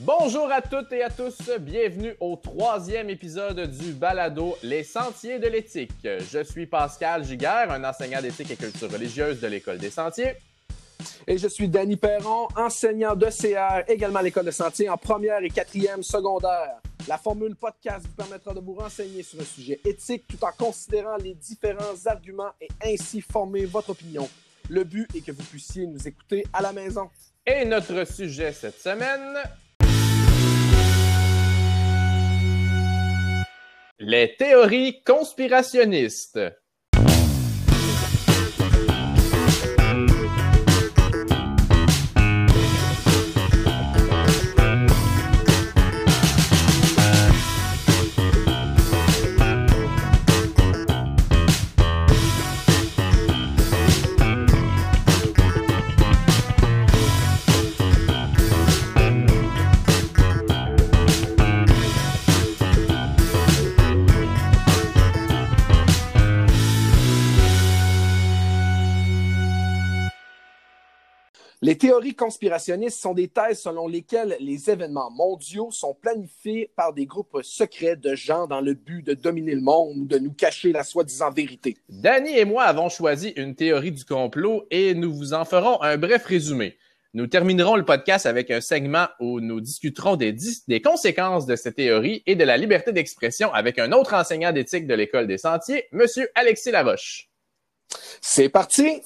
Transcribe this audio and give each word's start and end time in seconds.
Bonjour 0.00 0.52
à 0.52 0.60
toutes 0.60 0.92
et 0.92 1.02
à 1.02 1.08
tous, 1.08 1.50
bienvenue 1.58 2.14
au 2.20 2.36
troisième 2.36 3.08
épisode 3.08 3.58
du 3.78 3.92
balado 3.92 4.58
Les 4.62 4.84
Sentiers 4.84 5.38
de 5.38 5.48
l'éthique. 5.48 5.90
Je 6.04 6.44
suis 6.44 6.66
Pascal 6.66 7.24
Giguère, 7.24 7.70
un 7.70 7.82
enseignant 7.82 8.20
d'éthique 8.20 8.50
et 8.50 8.56
culture 8.56 8.92
religieuse 8.92 9.40
de 9.40 9.46
l'École 9.46 9.78
des 9.78 9.88
Sentiers. 9.88 10.34
Et 11.26 11.38
je 11.38 11.48
suis 11.48 11.66
Danny 11.66 11.96
Perron, 11.96 12.46
enseignant 12.56 13.16
de 13.16 13.24
CR, 13.24 13.90
également 13.90 14.18
à 14.18 14.22
l'École 14.22 14.44
des 14.44 14.52
Sentiers 14.52 14.90
en 14.90 14.98
première 14.98 15.42
et 15.42 15.48
quatrième 15.48 16.02
secondaire. 16.02 16.76
La 17.08 17.16
formule 17.16 17.56
podcast 17.56 18.04
vous 18.06 18.22
permettra 18.22 18.52
de 18.52 18.60
vous 18.60 18.74
renseigner 18.74 19.22
sur 19.22 19.40
un 19.40 19.44
sujet 19.44 19.80
éthique 19.82 20.26
tout 20.28 20.44
en 20.44 20.52
considérant 20.52 21.16
les 21.16 21.32
différents 21.32 22.04
arguments 22.04 22.52
et 22.60 22.68
ainsi 22.84 23.22
former 23.22 23.64
votre 23.64 23.90
opinion. 23.90 24.28
Le 24.68 24.84
but 24.84 25.08
est 25.16 25.22
que 25.22 25.32
vous 25.32 25.44
puissiez 25.44 25.86
nous 25.86 26.06
écouter 26.06 26.44
à 26.52 26.60
la 26.60 26.74
maison. 26.74 27.08
Et 27.46 27.64
notre 27.64 28.04
sujet 28.04 28.52
cette 28.52 28.78
semaine, 28.78 29.38
Les 33.98 34.36
théories 34.36 35.02
conspirationnistes. 35.04 36.38
Les 71.76 71.88
théories 71.88 72.14
conspirationnistes 72.14 72.98
sont 72.98 73.12
des 73.12 73.28
thèses 73.28 73.60
selon 73.60 73.86
lesquelles 73.86 74.34
les 74.40 74.70
événements 74.70 75.10
mondiaux 75.10 75.70
sont 75.70 75.92
planifiés 75.92 76.70
par 76.74 76.94
des 76.94 77.04
groupes 77.04 77.40
secrets 77.42 77.96
de 77.96 78.14
gens 78.14 78.46
dans 78.46 78.62
le 78.62 78.72
but 78.72 79.02
de 79.02 79.12
dominer 79.12 79.54
le 79.54 79.60
monde 79.60 79.98
ou 79.98 80.06
de 80.06 80.16
nous 80.16 80.32
cacher 80.32 80.72
la 80.72 80.84
soi-disant 80.84 81.30
vérité. 81.30 81.76
Danny 81.90 82.38
et 82.38 82.46
moi 82.46 82.62
avons 82.62 82.88
choisi 82.88 83.34
une 83.36 83.54
théorie 83.54 83.92
du 83.92 84.06
complot 84.06 84.64
et 84.70 84.94
nous 84.94 85.12
vous 85.12 85.34
en 85.34 85.44
ferons 85.44 85.82
un 85.82 85.98
bref 85.98 86.24
résumé. 86.24 86.78
Nous 87.12 87.26
terminerons 87.26 87.76
le 87.76 87.84
podcast 87.84 88.24
avec 88.24 88.50
un 88.50 88.62
segment 88.62 89.08
où 89.20 89.40
nous 89.40 89.60
discuterons 89.60 90.16
des, 90.16 90.34
des 90.68 90.80
conséquences 90.80 91.44
de 91.44 91.56
cette 91.56 91.76
théorie 91.76 92.22
et 92.24 92.36
de 92.36 92.44
la 92.44 92.56
liberté 92.56 92.90
d'expression 92.92 93.52
avec 93.52 93.78
un 93.78 93.92
autre 93.92 94.14
enseignant 94.14 94.52
d'éthique 94.52 94.86
de 94.86 94.94
l'École 94.94 95.26
des 95.26 95.36
Sentiers, 95.36 95.88
Monsieur 95.92 96.30
Alexis 96.36 96.70
Laroche. 96.70 97.28
C'est 98.22 98.48
parti! 98.48 99.02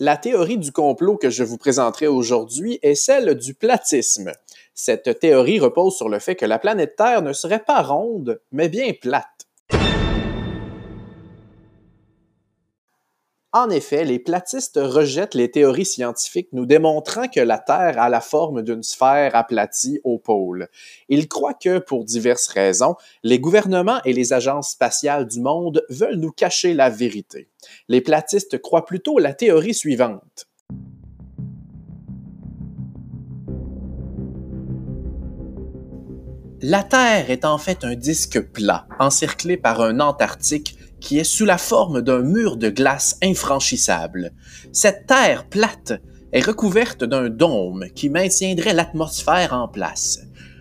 La 0.00 0.16
théorie 0.16 0.58
du 0.58 0.72
complot 0.72 1.16
que 1.16 1.30
je 1.30 1.44
vous 1.44 1.56
présenterai 1.56 2.08
aujourd'hui 2.08 2.80
est 2.82 2.96
celle 2.96 3.36
du 3.36 3.54
platisme. 3.54 4.32
Cette 4.74 5.20
théorie 5.20 5.60
repose 5.60 5.96
sur 5.96 6.08
le 6.08 6.18
fait 6.18 6.34
que 6.34 6.44
la 6.44 6.58
planète 6.58 6.96
Terre 6.96 7.22
ne 7.22 7.32
serait 7.32 7.62
pas 7.62 7.80
ronde, 7.80 8.40
mais 8.50 8.68
bien 8.68 8.92
plate. 9.00 9.46
En 13.56 13.70
effet, 13.70 14.04
les 14.04 14.18
platistes 14.18 14.80
rejettent 14.82 15.36
les 15.36 15.48
théories 15.48 15.84
scientifiques 15.84 16.48
nous 16.50 16.66
démontrant 16.66 17.28
que 17.28 17.38
la 17.38 17.58
Terre 17.58 18.00
a 18.00 18.08
la 18.08 18.20
forme 18.20 18.62
d'une 18.62 18.82
sphère 18.82 19.36
aplatie 19.36 20.00
au 20.02 20.18
pôle. 20.18 20.66
Ils 21.08 21.28
croient 21.28 21.54
que, 21.54 21.78
pour 21.78 22.04
diverses 22.04 22.48
raisons, 22.48 22.96
les 23.22 23.38
gouvernements 23.38 24.02
et 24.04 24.12
les 24.12 24.32
agences 24.32 24.72
spatiales 24.72 25.28
du 25.28 25.40
monde 25.40 25.84
veulent 25.88 26.16
nous 26.16 26.32
cacher 26.32 26.74
la 26.74 26.90
vérité. 26.90 27.48
Les 27.86 28.00
platistes 28.00 28.60
croient 28.60 28.86
plutôt 28.86 29.20
la 29.20 29.32
théorie 29.32 29.72
suivante. 29.72 30.48
La 36.60 36.82
Terre 36.82 37.30
est 37.30 37.44
en 37.44 37.58
fait 37.58 37.84
un 37.84 37.94
disque 37.94 38.40
plat, 38.40 38.88
encerclé 38.98 39.56
par 39.56 39.80
un 39.80 40.00
Antarctique 40.00 40.76
qui 41.04 41.18
est 41.18 41.24
sous 41.24 41.44
la 41.44 41.58
forme 41.58 42.00
d'un 42.00 42.22
mur 42.22 42.56
de 42.56 42.70
glace 42.70 43.18
infranchissable. 43.22 44.32
Cette 44.72 45.06
Terre 45.06 45.46
plate 45.46 45.92
est 46.32 46.40
recouverte 46.40 47.04
d'un 47.04 47.28
dôme 47.28 47.84
qui 47.94 48.08
maintiendrait 48.08 48.72
l'atmosphère 48.72 49.52
en 49.52 49.68
place. 49.68 50.20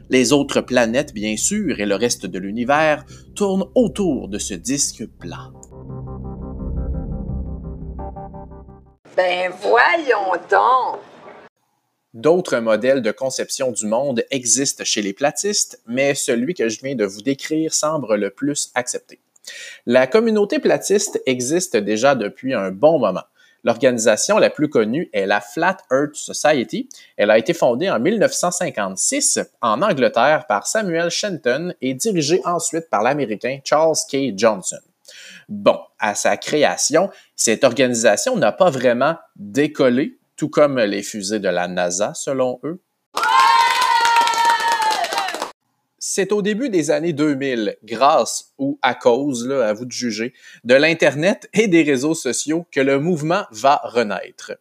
Les 0.10 0.34
autres 0.34 0.60
planètes, 0.60 1.14
bien 1.14 1.38
sûr, 1.38 1.80
et 1.80 1.86
le 1.86 1.96
reste 1.96 2.26
de 2.26 2.40
l'univers 2.40 3.06
tournent 3.36 3.70
autour 3.74 4.28
de 4.28 4.38
ce 4.38 4.54
disque 4.54 5.08
plat. 5.18 5.50
Ben 9.16 9.50
voyons 9.62 10.34
donc! 10.52 11.00
D'autres 12.14 12.60
modèles 12.60 13.02
de 13.02 13.12
conception 13.12 13.72
du 13.72 13.88
monde 13.88 14.26
existent 14.30 14.84
chez 14.84 15.02
les 15.02 15.14
platistes, 15.14 15.82
mais 15.88 16.14
celui 16.16 16.54
que 16.54 16.68
je 16.68 16.82
viens 16.82 16.96
de 16.96 17.06
vous 17.06 17.22
décrire 17.22 17.74
semble 17.74 18.14
le 18.16 18.30
plus 18.30 18.72
accepté. 18.76 19.23
La 19.86 20.08
communauté 20.08 20.60
platiste 20.60 21.22
existe 21.26 21.78
déjà 21.78 22.16
depuis 22.16 22.54
un 22.54 22.72
bon 22.72 23.00
moment. 23.00 23.24
L'organisation 23.64 24.38
la 24.40 24.50
plus 24.50 24.70
connue 24.70 25.10
est 25.14 25.26
la 25.26 25.40
Flat 25.40 25.78
Earth 25.90 26.16
Society. 26.16 26.90
Elle 27.16 27.32
a 27.32 27.38
été 27.38 27.54
fondée 27.54 27.90
en 27.90 28.00
1956 28.00 29.40
en 29.62 29.82
Angleterre 29.82 30.46
par 30.48 30.68
Samuel 30.68 31.10
Shenton 31.10 31.74
et 31.82 31.94
dirigée 31.94 32.42
ensuite 32.44 32.90
par 32.90 33.04
l'Américain 33.04 33.60
Charles 33.64 33.96
K. 34.12 34.34
Johnson. 34.36 34.80
Bon, 35.48 35.80
à 36.00 36.16
sa 36.16 36.36
création, 36.38 37.10
cette 37.36 37.64
organisation 37.64 38.36
n'a 38.36 38.52
pas 38.52 38.70
vraiment 38.70 39.16
décollé, 39.36 40.18
tout 40.36 40.50
comme 40.50 40.80
les 40.80 41.04
fusées 41.04 41.40
de 41.40 41.50
la 41.50 41.68
NASA, 41.68 42.14
selon 42.14 42.60
eux. 42.64 42.82
C'est 46.16 46.32
au 46.32 46.44
début 46.44 46.70
des 46.70 46.92
années 46.92 47.12
2000, 47.12 47.78
grâce 47.84 48.54
ou 48.60 48.78
à 48.84 48.94
cause, 48.94 49.48
là, 49.48 49.68
à 49.68 49.74
vous 49.74 49.86
de 49.86 49.92
juger, 49.92 50.32
de 50.64 50.76
l'Internet 50.76 51.50
et 51.54 51.68
des 51.68 51.82
réseaux 51.82 52.14
sociaux 52.14 52.68
que 52.72 52.82
le 52.82 53.00
mouvement 53.00 53.46
va 53.50 53.82
renaître. 53.84 54.52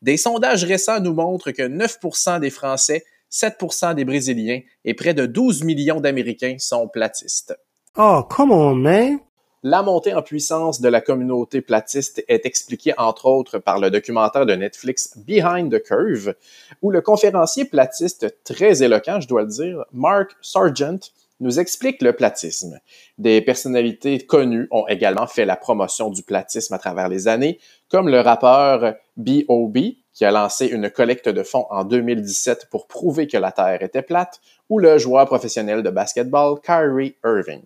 Des 0.00 0.16
sondages 0.16 0.64
récents 0.64 1.00
nous 1.00 1.12
montrent 1.12 1.50
que 1.50 1.62
9% 1.62 2.40
des 2.40 2.48
Français, 2.48 3.04
7% 3.30 3.94
des 3.94 4.06
Brésiliens 4.06 4.60
et 4.86 4.94
près 4.94 5.12
de 5.12 5.26
12 5.26 5.64
millions 5.64 6.00
d'Américains 6.00 6.56
sont 6.58 6.88
platistes. 6.88 7.54
Oh, 7.98 8.22
come 8.26 8.52
on, 8.52 8.74
man! 8.74 9.18
La 9.66 9.82
montée 9.82 10.12
en 10.12 10.20
puissance 10.20 10.82
de 10.82 10.90
la 10.90 11.00
communauté 11.00 11.62
platiste 11.62 12.22
est 12.28 12.44
expliquée 12.44 12.92
entre 12.98 13.24
autres 13.24 13.58
par 13.58 13.80
le 13.80 13.90
documentaire 13.90 14.44
de 14.44 14.52
Netflix 14.52 15.16
Behind 15.16 15.72
the 15.72 15.82
Curve, 15.82 16.34
où 16.82 16.90
le 16.90 17.00
conférencier 17.00 17.64
platiste 17.64 18.36
très 18.44 18.82
éloquent, 18.82 19.22
je 19.22 19.26
dois 19.26 19.40
le 19.40 19.48
dire, 19.48 19.82
Mark 19.90 20.36
Sargent, 20.42 20.98
nous 21.40 21.60
explique 21.60 22.02
le 22.02 22.12
platisme. 22.12 22.78
Des 23.16 23.40
personnalités 23.40 24.18
connues 24.26 24.68
ont 24.70 24.86
également 24.86 25.26
fait 25.26 25.46
la 25.46 25.56
promotion 25.56 26.10
du 26.10 26.22
platisme 26.22 26.74
à 26.74 26.78
travers 26.78 27.08
les 27.08 27.26
années, 27.26 27.58
comme 27.88 28.10
le 28.10 28.20
rappeur 28.20 28.96
B.O.B., 29.16 29.78
qui 30.12 30.26
a 30.26 30.30
lancé 30.30 30.66
une 30.66 30.90
collecte 30.90 31.30
de 31.30 31.42
fonds 31.42 31.66
en 31.70 31.84
2017 31.84 32.68
pour 32.70 32.86
prouver 32.86 33.26
que 33.28 33.38
la 33.38 33.50
Terre 33.50 33.82
était 33.82 34.02
plate, 34.02 34.42
ou 34.68 34.78
le 34.78 34.98
joueur 34.98 35.24
professionnel 35.24 35.82
de 35.82 35.88
basketball 35.88 36.60
Kyrie 36.60 37.16
Irving. 37.24 37.62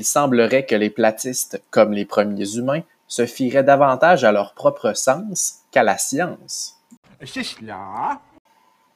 Il 0.00 0.06
semblerait 0.06 0.64
que 0.64 0.74
les 0.74 0.88
platistes, 0.88 1.62
comme 1.70 1.92
les 1.92 2.06
premiers 2.06 2.56
humains, 2.56 2.80
se 3.06 3.26
fieraient 3.26 3.62
davantage 3.62 4.24
à 4.24 4.32
leur 4.32 4.54
propre 4.54 4.94
sens 4.94 5.56
qu'à 5.70 5.82
la 5.82 5.98
science. 5.98 6.78
C'est 7.22 7.42
cela. 7.42 8.18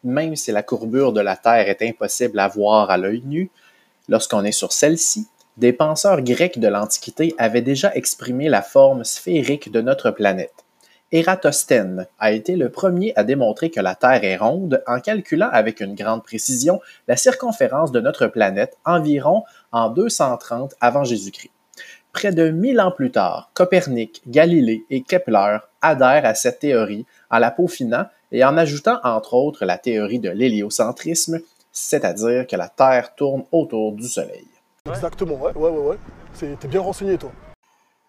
Même 0.02 0.34
si 0.34 0.50
la 0.50 0.62
courbure 0.62 1.12
de 1.12 1.20
la 1.20 1.36
Terre 1.36 1.68
est 1.68 1.82
impossible 1.82 2.38
à 2.38 2.48
voir 2.48 2.90
à 2.90 2.96
l'œil 2.96 3.22
nu, 3.26 3.50
lorsqu'on 4.08 4.44
est 4.44 4.52
sur 4.52 4.72
celle-ci, 4.72 5.28
des 5.58 5.74
penseurs 5.74 6.22
grecs 6.22 6.58
de 6.58 6.68
l'Antiquité 6.68 7.34
avaient 7.36 7.60
déjà 7.60 7.94
exprimé 7.94 8.48
la 8.48 8.62
forme 8.62 9.04
sphérique 9.04 9.70
de 9.70 9.82
notre 9.82 10.10
planète. 10.10 10.63
Ératosthène 11.12 12.06
a 12.18 12.32
été 12.32 12.56
le 12.56 12.70
premier 12.70 13.12
à 13.16 13.24
démontrer 13.24 13.70
que 13.70 13.80
la 13.80 13.94
Terre 13.94 14.24
est 14.24 14.36
ronde 14.36 14.82
en 14.86 14.98
calculant 15.00 15.48
avec 15.52 15.80
une 15.80 15.94
grande 15.94 16.24
précision 16.24 16.80
la 17.06 17.16
circonférence 17.16 17.92
de 17.92 18.00
notre 18.00 18.26
planète 18.26 18.76
environ 18.84 19.44
en 19.70 19.90
230 19.90 20.74
avant 20.80 21.04
Jésus-Christ. 21.04 21.52
Près 22.12 22.32
de 22.32 22.50
mille 22.50 22.80
ans 22.80 22.92
plus 22.92 23.10
tard, 23.10 23.50
Copernic, 23.54 24.22
Galilée 24.26 24.84
et 24.88 25.02
Kepler 25.02 25.58
adhèrent 25.82 26.24
à 26.24 26.34
cette 26.34 26.60
théorie 26.60 27.06
en 27.30 27.38
la 27.38 27.50
peaufinant 27.50 28.06
et 28.32 28.44
en 28.44 28.56
ajoutant 28.56 28.98
entre 29.02 29.34
autres 29.34 29.64
la 29.64 29.78
théorie 29.78 30.20
de 30.20 30.30
l'héliocentrisme, 30.30 31.40
c'est-à-dire 31.72 32.46
que 32.46 32.56
la 32.56 32.68
Terre 32.68 33.14
tourne 33.14 33.44
autour 33.52 33.92
du 33.92 34.06
Soleil. 34.06 34.46
Exactement, 34.88 35.36
ouais, 35.36 35.52
ouais, 35.54 35.70
ouais, 35.70 35.96
ouais. 36.40 36.56
T'es 36.60 36.68
bien 36.68 36.80
renseigné, 36.80 37.18
toi. 37.18 37.32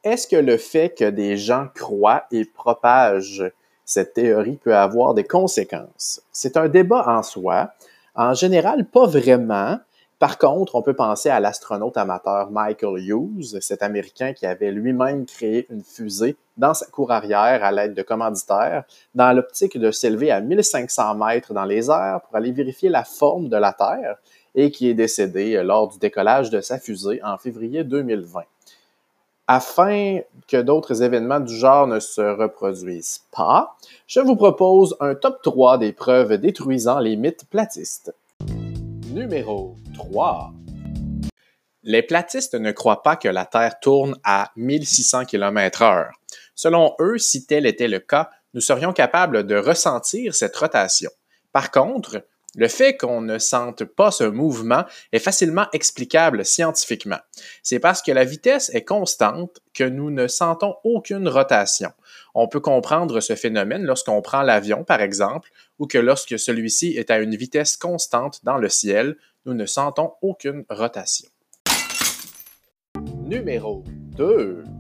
Est-ce 0.06 0.28
que 0.28 0.36
le 0.36 0.58
fait 0.58 0.96
que 0.96 1.10
des 1.10 1.36
gens 1.36 1.68
croient 1.74 2.26
et 2.30 2.46
propagent 2.46 3.52
cette 3.86 4.14
théorie 4.14 4.58
peut 4.58 4.76
avoir 4.76 5.16
des 5.16 5.24
conséquences? 5.24 6.22
C'est 6.32 6.58
un 6.58 6.68
débat 6.70 7.04
en 7.08 7.24
soi. 7.24 7.72
En 8.14 8.36
général, 8.36 8.86
pas 8.86 9.08
vraiment, 9.08 9.80
par 10.20 10.38
contre, 10.38 10.76
on 10.76 10.84
peut 10.84 10.94
penser 10.94 11.30
à 11.30 11.40
l'astronaute 11.40 11.98
amateur 11.98 12.52
Michael 12.52 13.00
Hughes, 13.00 13.60
cet 13.62 13.82
Américain 13.82 14.34
qui 14.34 14.46
avait 14.46 14.72
lui-même 14.72 15.26
créé 15.26 15.66
une 15.72 15.82
fusée 15.82 16.36
dans 16.56 16.76
sa 16.76 16.86
cour 16.86 17.12
arrière 17.12 17.64
à 17.64 17.72
l'aide 17.72 17.96
de 17.96 18.04
commanditaires, 18.04 18.84
dans 19.16 19.34
l'optique 19.34 19.80
de 19.80 19.90
s'élever 19.90 20.30
à 20.30 20.40
1500 20.40 21.16
mètres 21.16 21.52
dans 21.52 21.66
les 21.66 21.90
airs 21.90 22.22
pour 22.22 22.36
aller 22.36 22.52
vérifier 22.52 22.90
la 22.90 23.06
forme 23.06 23.50
de 23.50 23.58
la 23.58 23.74
Terre 23.74 24.18
et 24.54 24.70
qui 24.70 24.88
est 24.88 24.94
décédé 24.94 25.64
lors 25.64 25.88
du 25.88 25.98
décollage 25.98 26.52
de 26.52 26.62
sa 26.62 26.78
fusée 26.78 27.22
en 27.24 27.40
février 27.40 27.84
2020. 27.84 28.44
Afin 29.48 30.22
que 30.48 30.58
d'autres 30.60 31.04
événements 31.04 31.40
du 31.40 31.56
genre 31.56 31.86
ne 31.86 32.00
se 32.00 32.22
reproduisent 32.22 33.22
pas, 33.32 33.76
je 34.08 34.20
vous 34.20 34.36
propose 34.36 34.96
un 35.00 35.14
top 35.14 35.44
3 35.44 35.78
des 35.78 35.94
preuves 35.94 36.40
détruisant 36.40 36.98
les 36.98 37.16
mythes 37.16 37.46
platistes. 37.52 38.12
Numéro 39.12 39.76
3. 39.94 40.52
Les 41.84 42.02
platistes 42.02 42.56
ne 42.56 42.72
croient 42.72 43.04
pas 43.04 43.18
que 43.18 43.28
la 43.28 43.46
Terre 43.46 43.80
tourne 43.80 44.18
à 44.24 44.52
1600 44.56 45.26
km/h. 45.26 46.10
Selon 46.56 46.96
eux, 47.00 47.20
si 47.20 47.46
tel 47.46 47.68
était 47.68 47.88
le 47.88 48.00
cas, 48.00 48.32
nous 48.56 48.62
serions 48.62 48.94
capables 48.94 49.46
de 49.46 49.58
ressentir 49.58 50.34
cette 50.34 50.56
rotation. 50.56 51.12
Par 51.52 51.70
contre, 51.70 52.26
le 52.56 52.68
fait 52.68 52.98
qu'on 52.98 53.22
ne 53.22 53.38
sente 53.38 53.84
pas 53.84 54.12
ce 54.12 54.24
mouvement 54.24 54.86
est 55.12 55.20
facilement 55.20 55.68
explicable 55.74 56.46
scientifiquement. 56.46 57.20
C'est 57.64 57.80
parce 57.80 58.02
que 58.02 58.12
la 58.12 58.26
vitesse 58.26 58.70
est 58.74 58.84
constante 58.84 59.60
que 59.74 59.84
nous 59.84 60.12
ne 60.12 60.28
sentons 60.28 60.76
aucune 60.84 61.28
rotation. 61.28 61.92
On 62.34 62.48
peut 62.48 62.60
comprendre 62.60 63.20
ce 63.20 63.36
phénomène 63.36 63.84
lorsqu'on 63.84 64.22
prend 64.22 64.42
l'avion, 64.42 64.84
par 64.84 65.02
exemple, 65.02 65.50
ou 65.80 65.88
que 65.88 65.98
lorsque 65.98 66.40
celui-ci 66.40 66.94
est 66.98 67.12
à 67.12 67.20
une 67.20 67.36
vitesse 67.36 67.78
constante 67.78 68.42
dans 68.44 68.58
le 68.58 68.70
ciel, 68.70 69.16
nous 69.46 69.54
ne 69.54 69.66
sentons 69.66 70.14
aucune 70.22 70.66
rotation. 70.70 71.30
Numéro 73.26 73.84
2. 74.18 74.75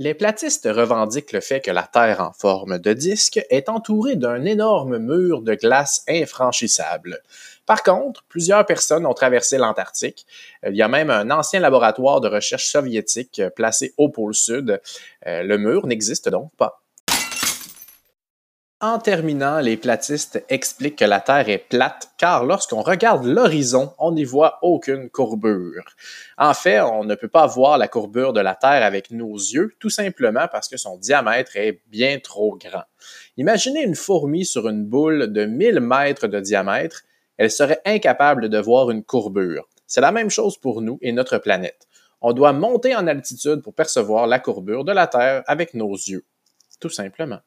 Les 0.00 0.14
platistes 0.14 0.68
revendiquent 0.70 1.32
le 1.32 1.40
fait 1.40 1.60
que 1.60 1.72
la 1.72 1.82
Terre 1.82 2.20
en 2.20 2.32
forme 2.32 2.78
de 2.78 2.92
disque 2.92 3.44
est 3.50 3.68
entourée 3.68 4.14
d'un 4.14 4.44
énorme 4.44 4.98
mur 4.98 5.42
de 5.42 5.54
glace 5.56 6.04
infranchissable. 6.08 7.20
Par 7.66 7.82
contre, 7.82 8.22
plusieurs 8.28 8.64
personnes 8.64 9.06
ont 9.06 9.12
traversé 9.12 9.58
l'Antarctique. 9.58 10.24
Il 10.64 10.76
y 10.76 10.82
a 10.82 10.88
même 10.88 11.10
un 11.10 11.32
ancien 11.32 11.58
laboratoire 11.58 12.20
de 12.20 12.28
recherche 12.28 12.68
soviétique 12.68 13.42
placé 13.56 13.92
au 13.96 14.08
pôle 14.08 14.36
sud. 14.36 14.80
Euh, 15.26 15.42
le 15.42 15.58
mur 15.58 15.84
n'existe 15.88 16.28
donc 16.28 16.52
pas. 16.56 16.80
En 18.80 19.00
terminant, 19.00 19.58
les 19.58 19.76
platistes 19.76 20.44
expliquent 20.48 21.00
que 21.00 21.04
la 21.04 21.18
Terre 21.18 21.48
est 21.48 21.58
plate 21.58 22.12
car 22.16 22.44
lorsqu'on 22.44 22.82
regarde 22.82 23.24
l'horizon, 23.24 23.92
on 23.98 24.12
n'y 24.12 24.22
voit 24.22 24.60
aucune 24.62 25.10
courbure. 25.10 25.82
En 26.36 26.54
fait, 26.54 26.80
on 26.80 27.02
ne 27.02 27.16
peut 27.16 27.26
pas 27.26 27.48
voir 27.48 27.76
la 27.76 27.88
courbure 27.88 28.32
de 28.32 28.40
la 28.40 28.54
Terre 28.54 28.84
avec 28.84 29.10
nos 29.10 29.34
yeux, 29.34 29.74
tout 29.80 29.90
simplement 29.90 30.46
parce 30.46 30.68
que 30.68 30.76
son 30.76 30.96
diamètre 30.96 31.56
est 31.56 31.80
bien 31.88 32.20
trop 32.20 32.56
grand. 32.56 32.84
Imaginez 33.36 33.82
une 33.82 33.96
fourmi 33.96 34.44
sur 34.44 34.68
une 34.68 34.84
boule 34.84 35.32
de 35.32 35.44
1000 35.44 35.80
mètres 35.80 36.28
de 36.28 36.38
diamètre, 36.38 37.02
elle 37.36 37.50
serait 37.50 37.80
incapable 37.84 38.48
de 38.48 38.58
voir 38.58 38.92
une 38.92 39.02
courbure. 39.02 39.68
C'est 39.88 40.00
la 40.00 40.12
même 40.12 40.30
chose 40.30 40.56
pour 40.56 40.82
nous 40.82 41.00
et 41.02 41.10
notre 41.10 41.38
planète. 41.38 41.88
On 42.20 42.32
doit 42.32 42.52
monter 42.52 42.94
en 42.94 43.08
altitude 43.08 43.60
pour 43.60 43.74
percevoir 43.74 44.28
la 44.28 44.38
courbure 44.38 44.84
de 44.84 44.92
la 44.92 45.08
Terre 45.08 45.42
avec 45.48 45.74
nos 45.74 45.94
yeux. 45.94 46.24
Tout 46.78 46.90
simplement. 46.90 47.40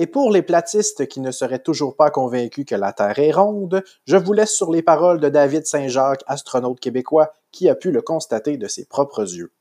Et 0.00 0.06
pour 0.06 0.32
les 0.32 0.40
platistes 0.40 1.08
qui 1.08 1.20
ne 1.20 1.30
seraient 1.30 1.58
toujours 1.58 1.94
pas 1.94 2.08
convaincus 2.08 2.64
que 2.64 2.74
la 2.74 2.94
Terre 2.94 3.18
est 3.18 3.32
ronde, 3.32 3.84
je 4.06 4.16
vous 4.16 4.32
laisse 4.32 4.56
sur 4.56 4.72
les 4.72 4.80
paroles 4.80 5.20
de 5.20 5.28
David 5.28 5.66
Saint-Jacques, 5.66 6.24
astronaute 6.26 6.80
québécois, 6.80 7.34
qui 7.52 7.68
a 7.68 7.74
pu 7.74 7.90
le 7.90 8.00
constater 8.00 8.56
de 8.56 8.66
ses 8.66 8.86
propres 8.86 9.30
yeux. 9.36 9.52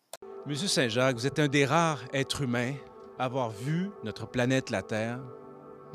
Monsieur 0.45 0.69
Saint-Jacques, 0.69 1.17
vous 1.17 1.27
êtes 1.27 1.39
un 1.39 1.49
des 1.49 1.65
rares 1.65 2.05
êtres 2.13 2.41
humains 2.43 2.71
à 3.17 3.25
avoir 3.25 3.49
vu 3.49 3.89
notre 4.05 4.27
planète, 4.27 4.69
la 4.69 4.81
Terre, 4.81 5.19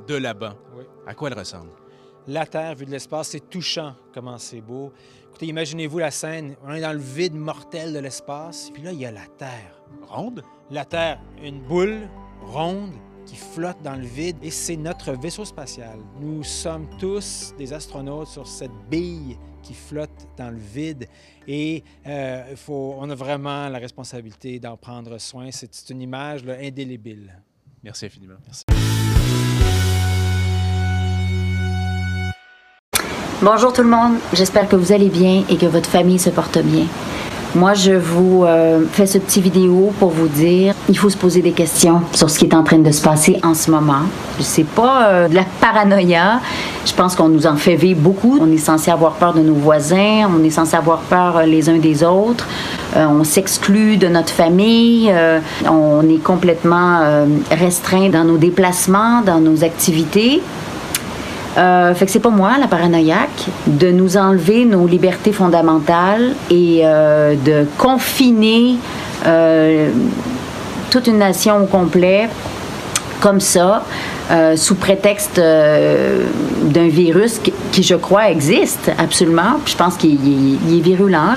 de 0.06 0.14
là-bas. 0.14 0.56
À 1.06 1.14
quoi 1.14 1.31
elle 1.31 1.38
ressemble? 1.38 1.70
La 2.26 2.44
Terre, 2.44 2.75
vue 2.75 2.85
de 2.85 2.91
l'espace, 2.91 3.29
c'est 3.29 3.49
touchant 3.49 3.94
comment 4.12 4.37
c'est 4.37 4.61
beau. 4.61 4.93
Écoutez, 5.31 5.46
imaginez-vous 5.46 6.00
la 6.00 6.11
scène, 6.11 6.55
on 6.67 6.75
est 6.75 6.82
dans 6.82 6.93
le 6.93 6.99
vide 6.99 7.35
mortel 7.35 7.94
de 7.94 7.99
l'espace, 7.99 8.69
puis 8.75 8.82
là, 8.82 8.93
il 8.93 9.00
y 9.00 9.06
a 9.06 9.11
la 9.11 9.26
Terre. 9.38 9.81
Ronde? 10.06 10.43
La 10.70 10.85
Terre, 10.85 11.19
une 11.43 11.62
boule 11.62 12.11
ronde 12.43 12.93
qui 13.26 13.36
flotte 13.36 13.80
dans 13.82 13.94
le 13.94 14.06
vide 14.06 14.36
et 14.42 14.50
c'est 14.50 14.76
notre 14.76 15.12
vaisseau 15.12 15.44
spatial. 15.44 15.98
Nous 16.20 16.42
sommes 16.42 16.88
tous 16.98 17.54
des 17.58 17.72
astronautes 17.72 18.28
sur 18.28 18.46
cette 18.46 18.72
bille 18.90 19.36
qui 19.62 19.74
flotte 19.74 20.28
dans 20.36 20.50
le 20.50 20.58
vide 20.58 21.08
et 21.48 21.82
euh, 22.06 22.54
faut, 22.56 22.96
on 22.98 23.08
a 23.08 23.14
vraiment 23.14 23.68
la 23.68 23.78
responsabilité 23.78 24.58
d'en 24.58 24.76
prendre 24.76 25.18
soin. 25.18 25.48
C'est 25.50 25.90
une 25.90 26.02
image 26.02 26.44
là, 26.44 26.56
indélébile. 26.60 27.34
Merci 27.82 28.06
infiniment. 28.06 28.34
Merci. 28.46 28.64
Bonjour 33.42 33.72
tout 33.72 33.82
le 33.82 33.90
monde, 33.90 34.18
j'espère 34.32 34.68
que 34.68 34.76
vous 34.76 34.92
allez 34.92 35.10
bien 35.10 35.44
et 35.50 35.56
que 35.58 35.66
votre 35.66 35.90
famille 35.90 36.18
se 36.18 36.30
porte 36.30 36.58
bien. 36.58 36.86
Moi, 37.56 37.74
je 37.74 37.92
vous 37.92 38.42
euh, 38.44 38.80
fais 38.90 39.06
ce 39.06 39.16
petit 39.18 39.40
vidéo 39.40 39.92
pour 40.00 40.10
vous 40.10 40.26
dire, 40.26 40.74
il 40.88 40.98
faut 40.98 41.08
se 41.08 41.16
poser 41.16 41.40
des 41.40 41.52
questions 41.52 42.02
sur 42.12 42.28
ce 42.28 42.40
qui 42.40 42.46
est 42.46 42.54
en 42.54 42.64
train 42.64 42.78
de 42.78 42.90
se 42.90 43.00
passer 43.00 43.38
en 43.44 43.54
ce 43.54 43.70
moment. 43.70 44.02
C'est 44.40 44.66
pas 44.66 45.06
euh, 45.06 45.28
de 45.28 45.36
la 45.36 45.44
paranoïa. 45.60 46.40
Je 46.84 46.92
pense 46.92 47.14
qu'on 47.14 47.28
nous 47.28 47.46
en 47.46 47.54
fait 47.54 47.76
vivre 47.76 48.00
beaucoup. 48.00 48.40
On 48.40 48.50
est 48.50 48.58
censé 48.58 48.90
avoir 48.90 49.12
peur 49.12 49.34
de 49.34 49.40
nos 49.40 49.54
voisins, 49.54 50.28
on 50.36 50.42
est 50.42 50.50
censé 50.50 50.74
avoir 50.76 50.98
peur 51.02 51.36
euh, 51.36 51.42
les 51.44 51.68
uns 51.68 51.78
des 51.78 52.02
autres. 52.02 52.48
on 52.96 53.22
s'exclut 53.22 53.98
de 53.98 54.08
notre 54.08 54.32
famille. 54.32 55.12
on 55.68 56.02
est 56.08 56.22
complètement 56.22 57.26
restreint 57.50 58.08
dans 58.08 58.24
nos 58.24 58.36
déplacements, 58.36 59.22
dans 59.22 59.40
nos 59.40 59.62
activités. 59.62 60.42
Euh, 61.56 61.94
fait 61.94 62.06
que 62.06 62.12
c'est 62.12 62.20
pas 62.20 62.30
moi, 62.30 62.52
la 62.58 62.66
paranoïaque, 62.66 63.46
de 63.67 63.90
nous 63.90 64.17
enlever 64.17 64.64
nos 64.64 64.86
libertés 64.86 65.32
fondamentales 65.32 66.34
et 66.50 66.81
euh, 66.82 67.34
de 67.36 67.67
confiner 67.79 68.76
euh, 69.26 69.90
toute 70.90 71.06
une 71.06 71.19
nation 71.19 71.62
au 71.62 71.67
complet 71.67 72.29
comme 73.20 73.40
ça, 73.40 73.84
sous 74.56 74.74
prétexte 74.74 75.36
d'un 75.40 76.88
virus 76.88 77.40
qui, 77.72 77.82
je 77.82 77.94
crois, 77.94 78.29
existe 78.29 78.90
absolument. 78.98 79.60
je 79.64 79.74
pense 79.76 79.96
qu'il 79.96 80.14
est, 80.14 80.81
virulent, 80.81 81.34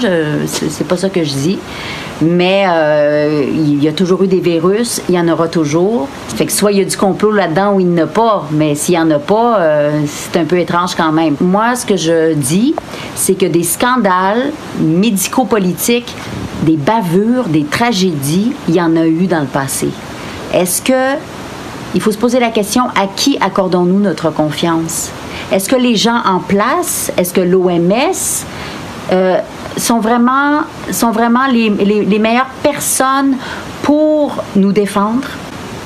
c'est 0.47 0.85
pas 0.85 0.97
ça 0.97 1.07
que 1.07 1.23
je 1.23 1.31
dis. 1.31 1.59
Mais 2.21 2.65
euh, 2.67 3.43
il 3.47 3.83
y 3.83 3.87
a 3.87 3.91
toujours 3.91 4.23
eu 4.23 4.27
des 4.27 4.39
virus, 4.39 5.01
il 5.07 5.15
y 5.15 5.19
en 5.19 5.27
aura 5.27 5.47
toujours. 5.47 6.07
Fait 6.35 6.45
que 6.45 6.51
soit 6.51 6.71
il 6.71 6.79
y 6.79 6.81
a 6.81 6.85
du 6.85 6.97
complot 6.97 7.31
là-dedans 7.31 7.73
ou 7.73 7.79
il 7.79 7.87
n'y 7.87 8.01
en 8.01 8.05
a 8.05 8.07
pas, 8.07 8.47
mais 8.51 8.73
s'il 8.75 8.95
n'y 8.95 9.01
en 9.01 9.11
a 9.11 9.19
pas, 9.19 9.59
euh, 9.59 10.01
c'est 10.07 10.39
un 10.39 10.45
peu 10.45 10.57
étrange 10.57 10.95
quand 10.95 11.11
même. 11.11 11.35
Moi, 11.39 11.75
ce 11.75 11.85
que 11.85 11.95
je 11.95 12.33
dis, 12.33 12.73
c'est 13.15 13.35
que 13.35 13.45
des 13.45 13.63
scandales 13.63 14.51
médico-politiques, 14.79 16.15
des 16.63 16.77
bavures, 16.77 17.49
des 17.49 17.65
tragédies, 17.65 18.53
il 18.67 18.75
y 18.75 18.81
en 18.81 18.95
a 18.95 19.05
eu 19.05 19.27
dans 19.27 19.41
le 19.41 19.45
passé. 19.45 19.89
Est-ce 20.53 20.81
que 20.81 21.17
il 21.93 22.01
faut 22.01 22.11
se 22.11 22.17
poser 22.17 22.39
la 22.39 22.49
question 22.49 22.83
à 22.95 23.07
qui 23.15 23.37
accordons-nous 23.39 23.99
notre 23.99 24.31
confiance? 24.31 25.11
Est-ce 25.51 25.69
que 25.69 25.75
les 25.75 25.95
gens 25.95 26.21
en 26.25 26.39
place, 26.39 27.11
est-ce 27.17 27.33
que 27.33 27.41
l'OMS 27.41 28.45
euh, 29.13 29.39
sont 29.77 29.99
vraiment, 29.99 30.61
sont 30.91 31.11
vraiment 31.11 31.47
les, 31.47 31.69
les, 31.69 32.19
meilleures 32.19 32.49
personnes 32.63 33.35
pour 33.83 34.43
nous 34.55 34.71
défendre, 34.71 35.27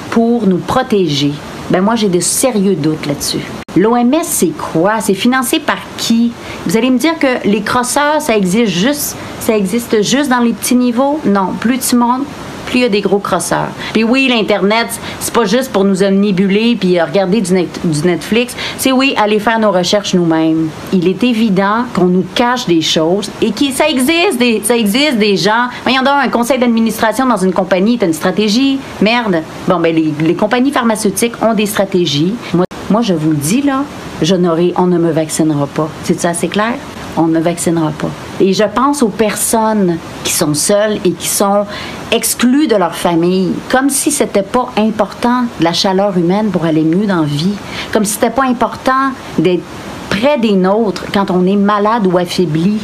pour 0.09 0.47
nous 0.47 0.57
protéger. 0.57 1.33
Ben 1.69 1.81
moi, 1.81 1.95
j'ai 1.95 2.09
de 2.09 2.19
sérieux 2.19 2.75
doutes 2.75 3.05
là-dessus. 3.05 3.45
L'OMS, 3.77 4.23
c'est 4.23 4.51
quoi? 4.57 4.99
C'est 4.99 5.13
financé 5.13 5.59
par 5.59 5.77
qui? 5.97 6.33
Vous 6.65 6.75
allez 6.75 6.89
me 6.89 6.97
dire 6.97 7.17
que 7.17 7.47
les 7.47 7.61
crosseurs, 7.61 8.19
ça 8.19 8.35
existe 8.35 8.71
juste, 8.73 9.15
ça 9.39 9.55
existe 9.55 10.01
juste 10.01 10.29
dans 10.29 10.39
les 10.39 10.51
petits 10.51 10.75
niveaux? 10.75 11.21
Non. 11.25 11.53
Plus 11.59 11.79
tu 11.79 11.95
montes, 11.95 12.25
plus 12.71 12.79
il 12.79 12.83
y 12.83 12.85
a 12.85 12.89
des 12.89 13.01
gros 13.01 13.19
crosseurs. 13.19 13.69
Puis 13.93 14.03
oui, 14.03 14.27
l'Internet, 14.29 14.87
c'est 15.19 15.33
pas 15.33 15.43
juste 15.43 15.71
pour 15.71 15.83
nous 15.83 16.01
omnibuler 16.01 16.77
puis 16.79 16.97
euh, 16.97 17.05
regarder 17.05 17.41
du, 17.41 17.53
Netflix. 17.53 18.55
C'est 18.77 18.93
oui, 18.93 19.13
aller 19.17 19.39
faire 19.39 19.59
nos 19.59 19.71
recherches 19.71 20.13
nous-mêmes. 20.13 20.69
Il 20.93 21.07
est 21.07 21.21
évident 21.23 21.83
qu'on 21.93 22.05
nous 22.05 22.25
cache 22.33 22.65
des 22.65 22.81
choses 22.81 23.29
et 23.41 23.51
que 23.51 23.71
ça 23.71 23.89
existe 23.89 24.39
des, 24.39 24.61
ça 24.63 24.75
existe 24.75 25.17
des 25.17 25.35
gens. 25.35 25.67
Voyons 25.83 26.01
donc, 26.01 26.15
un 26.23 26.29
conseil 26.29 26.57
d'administration 26.59 27.27
dans 27.27 27.37
une 27.37 27.53
compagnie, 27.53 27.97
t'as 27.97 28.07
une 28.07 28.13
stratégie. 28.13 28.79
Merde. 29.01 29.43
Bon, 29.67 29.79
ben, 29.79 29.93
les, 29.93 30.35
compagnies 30.35 30.71
pharmaceutiques 30.71 31.33
ont 31.41 31.53
des 31.53 31.65
stratégies. 31.65 32.33
Moi, 32.53 32.65
moi, 32.89 33.01
je 33.01 33.13
vous 33.13 33.31
le 33.31 33.37
dis, 33.37 33.61
là, 33.61 33.83
je 34.21 34.35
on 34.77 34.87
ne 34.87 34.97
me 34.97 35.11
vaccinera 35.11 35.67
pas. 35.67 35.89
C'est 36.03 36.19
ça 36.19 36.29
assez 36.29 36.47
clair? 36.47 36.73
On 37.17 37.27
ne 37.27 37.39
vaccinera 37.39 37.91
pas. 37.91 38.09
Et 38.39 38.53
je 38.53 38.63
pense 38.63 39.03
aux 39.03 39.09
personnes 39.09 39.97
qui 40.23 40.31
sont 40.33 40.53
seules 40.53 40.97
et 41.03 41.11
qui 41.11 41.27
sont 41.27 41.65
exclues 42.11 42.67
de 42.67 42.75
leur 42.75 42.95
famille, 42.95 43.51
comme 43.69 43.89
si 43.89 44.11
c'était 44.11 44.43
pas 44.43 44.69
important 44.77 45.45
la 45.59 45.73
chaleur 45.73 46.17
humaine 46.17 46.49
pour 46.51 46.65
aller 46.65 46.83
mieux 46.83 47.05
dans 47.05 47.21
la 47.21 47.27
vie, 47.27 47.55
comme 47.91 48.05
si 48.05 48.13
c'était 48.13 48.29
pas 48.29 48.45
important 48.45 49.11
d'être 49.37 49.63
près 50.09 50.37
des 50.37 50.53
nôtres 50.53 51.05
quand 51.13 51.31
on 51.31 51.45
est 51.45 51.55
malade 51.55 52.07
ou 52.07 52.17
affaibli. 52.17 52.79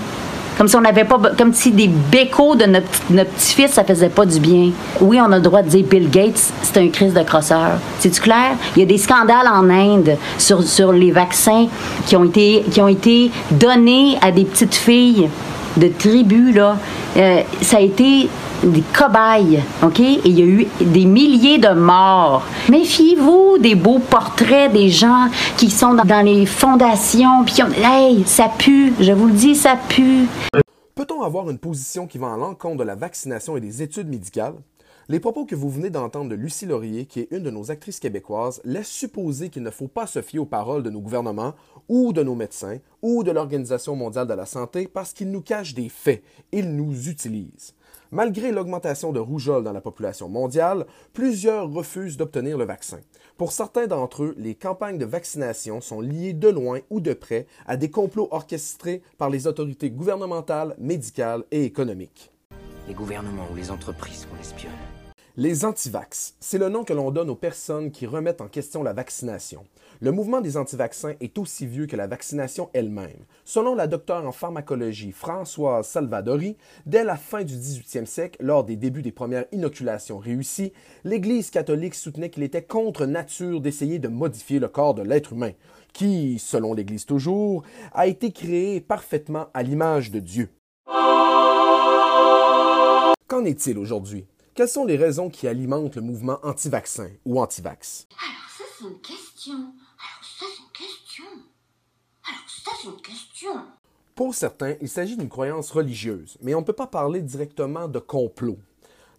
Comme 0.57 0.67
si 0.67 0.75
on 0.75 0.81
n'avait 0.81 1.03
pas, 1.03 1.19
comme 1.37 1.53
si 1.53 1.71
des 1.71 1.87
bécots 1.87 2.55
de 2.55 2.65
notre, 2.65 2.87
notre 3.11 3.29
petit-fils, 3.31 3.71
ça 3.73 3.83
faisait 3.83 4.09
pas 4.09 4.25
du 4.25 4.39
bien. 4.39 4.71
Oui, 4.99 5.19
on 5.21 5.31
a 5.31 5.35
le 5.35 5.41
droit 5.41 5.61
de 5.61 5.69
dire 5.69 5.85
Bill 5.87 6.09
Gates, 6.09 6.51
c'est 6.63 6.77
un 6.77 6.87
crise 6.89 7.13
de 7.13 7.21
crosseur. 7.21 7.73
C'est-tu 7.99 8.21
clair? 8.21 8.55
Il 8.75 8.79
y 8.79 8.83
a 8.83 8.85
des 8.85 8.97
scandales 8.97 9.47
en 9.47 9.69
Inde 9.69 10.17
sur, 10.37 10.63
sur 10.63 10.91
les 10.91 11.11
vaccins 11.11 11.67
qui 12.07 12.15
ont 12.15 12.23
été, 12.23 12.63
qui 12.71 12.81
ont 12.81 12.87
été 12.87 13.29
donnés 13.51 14.17
à 14.21 14.31
des 14.31 14.45
petites 14.45 14.75
filles 14.75 15.29
de 15.77 15.88
tribus, 15.88 16.55
là. 16.55 16.77
Euh, 17.17 17.41
ça 17.62 17.77
a 17.77 17.81
été 17.81 18.29
des 18.63 18.84
cobayes, 18.93 19.62
OK? 19.84 20.00
Et 20.00 20.22
il 20.25 20.39
y 20.39 20.41
a 20.41 20.46
eu 20.46 20.67
des 20.81 21.05
milliers 21.05 21.57
de 21.57 21.69
morts. 21.69 22.43
Méfiez-vous 22.69 23.57
des 23.60 23.75
beaux 23.75 24.00
portraits 24.00 24.72
des 24.72 24.89
gens 24.89 25.27
qui 25.57 25.69
sont 25.69 25.93
dans, 25.93 26.25
les 26.25 26.46
fondations, 26.46 27.43
puis. 27.46 27.55
Hey, 27.84 28.24
ça 28.25 28.50
pue, 28.57 28.93
je 29.00 29.12
vous 29.12 29.27
le 29.27 29.34
dis, 29.34 29.55
ça 29.55 29.77
pue. 29.89 30.27
Peut-on 30.96 31.22
avoir 31.22 31.50
une 31.50 31.60
position 31.60 32.07
qui 32.07 32.17
va 32.17 32.34
à 32.34 32.38
l'encontre 32.38 32.77
de 32.77 32.84
la 32.84 32.96
vaccination 32.96 33.55
et 33.55 33.62
des 33.62 33.84
études 33.84 34.07
médicales? 34.07 34.55
Les 35.09 35.21
propos 35.21 35.45
que 35.45 35.55
vous 35.55 35.69
venez 35.69 35.89
d'entendre 35.89 36.29
de 36.29 36.35
Lucie 36.35 36.65
Laurier, 36.65 37.05
qui 37.05 37.21
est 37.21 37.31
une 37.31 37.43
de 37.43 37.49
nos 37.49 37.71
actrices 37.71 38.01
québécoises, 38.01 38.59
laissent 38.65 38.89
supposer 38.89 39.47
qu'il 39.47 39.63
ne 39.63 39.69
faut 39.69 39.87
pas 39.87 40.05
se 40.05 40.21
fier 40.21 40.37
aux 40.37 40.45
paroles 40.45 40.83
de 40.83 40.89
nos 40.89 40.99
gouvernements 40.99 41.53
ou 41.87 42.11
de 42.11 42.21
nos 42.23 42.35
médecins 42.35 42.79
ou 43.01 43.23
de 43.23 43.31
l'Organisation 43.31 43.95
mondiale 43.95 44.27
de 44.27 44.33
la 44.33 44.45
santé 44.45 44.85
parce 44.85 45.13
qu'ils 45.13 45.31
nous 45.31 45.41
cachent 45.41 45.73
des 45.73 45.87
faits, 45.87 46.23
ils 46.51 46.75
nous 46.75 47.07
utilisent. 47.07 47.73
Malgré 48.11 48.51
l'augmentation 48.51 49.13
de 49.13 49.19
rougeole 49.21 49.63
dans 49.63 49.71
la 49.71 49.79
population 49.79 50.27
mondiale, 50.27 50.85
plusieurs 51.13 51.71
refusent 51.71 52.17
d'obtenir 52.17 52.57
le 52.57 52.65
vaccin. 52.65 52.99
Pour 53.37 53.53
certains 53.53 53.87
d'entre 53.87 54.23
eux, 54.25 54.35
les 54.37 54.55
campagnes 54.55 54.97
de 54.97 55.05
vaccination 55.05 55.79
sont 55.79 56.01
liées 56.01 56.33
de 56.33 56.49
loin 56.49 56.79
ou 56.89 56.99
de 56.99 57.13
près 57.13 57.47
à 57.65 57.77
des 57.77 57.89
complots 57.89 58.27
orchestrés 58.31 59.01
par 59.17 59.29
les 59.29 59.47
autorités 59.47 59.89
gouvernementales, 59.89 60.75
médicales 60.79 61.45
et 61.51 61.63
économiques. 61.63 62.33
Les 62.89 62.93
gouvernements 62.93 63.47
ou 63.53 63.55
les 63.55 63.71
entreprises 63.71 64.25
qu'on 64.29 64.39
espionne. 64.41 64.97
Les 65.39 65.65
antivax, 65.65 66.34
c'est 66.39 66.58
le 66.58 66.67
nom 66.67 66.84
que 66.84 66.94
l'on 66.94 67.12
donne 67.12 67.29
aux 67.29 67.36
personnes 67.36 67.91
qui 67.91 68.08
remettent 68.08 68.41
en 68.41 68.48
question 68.48 68.82
la 68.82 68.94
vaccination. 68.94 69.65
Le 70.00 70.12
mouvement 70.12 70.41
des 70.41 70.58
antivaccins 70.58 71.13
est 71.22 71.38
aussi 71.38 71.67
vieux 71.67 71.86
que 71.86 71.96
la 71.96 72.08
vaccination 72.08 72.72
elle-même. 72.74 73.24
Selon 73.46 73.75
la 73.75 73.86
docteure 73.86 74.25
en 74.25 74.32
pharmacologie 74.32 75.12
Françoise 75.12 75.86
Salvadori, 75.86 76.58
dès 76.88 77.03
la 77.03 77.17
fin 77.17 77.44
du 77.44 77.53
18e 77.53 78.08
siècle, 78.08 78.44
lors 78.44 78.63
des 78.63 78.77
débuts 78.77 79.03
des 79.03 79.12
premières 79.12 79.46
inoculations 79.51 80.17
réussies, 80.17 80.74
l'Église 81.03 81.51
catholique 81.51 81.94
soutenait 81.94 82.32
qu'il 82.32 82.41
était 82.41 82.63
contre 82.63 83.06
nature 83.06 83.62
d'essayer 83.62 84.00
de 84.00 84.08
modifier 84.08 84.58
le 84.58 84.70
corps 84.70 84.96
de 84.96 85.03
l'être 85.03 85.34
humain, 85.34 85.51
qui, 85.94 86.39
selon 86.39 86.74
l'Église 86.74 87.06
toujours, 87.06 87.62
a 87.94 88.08
été 88.08 88.32
créé 88.32 88.82
parfaitement 88.82 89.50
à 89.53 89.62
l'image 89.62 90.10
de 90.10 90.20
Dieu. 90.20 90.50
Qu'en 93.27 93.46
est-il 93.46 93.77
aujourd'hui? 93.77 94.25
Quelles 94.57 94.67
sont 94.67 94.85
les 94.85 94.97
raisons 94.97 95.29
qui 95.29 95.47
alimentent 95.47 95.97
le 95.97 96.01
mouvement 96.01 96.39
anti-vaccin 96.41 97.11
ou 97.25 97.39
anti-vax? 97.39 98.07
Alors 98.09 98.49
ça, 98.49 98.63
c'est 98.75 98.85
une 98.85 98.99
question. 99.01 99.53
Alors 99.53 100.23
ça, 100.23 100.45
c'est 100.49 100.63
une 100.63 100.87
question. 100.87 101.25
Alors 102.27 102.49
ça, 102.49 102.71
c'est 102.81 102.87
une 102.87 103.01
question. 103.01 103.51
Pour 104.15 104.33
certains, 104.33 104.75
il 104.81 104.89
s'agit 104.89 105.15
d'une 105.15 105.29
croyance 105.29 105.69
religieuse, 105.69 106.39
mais 106.41 106.55
on 106.55 106.61
ne 106.61 106.65
peut 106.65 106.73
pas 106.73 106.87
parler 106.87 107.21
directement 107.21 107.87
de 107.87 107.99
complot. 107.99 108.57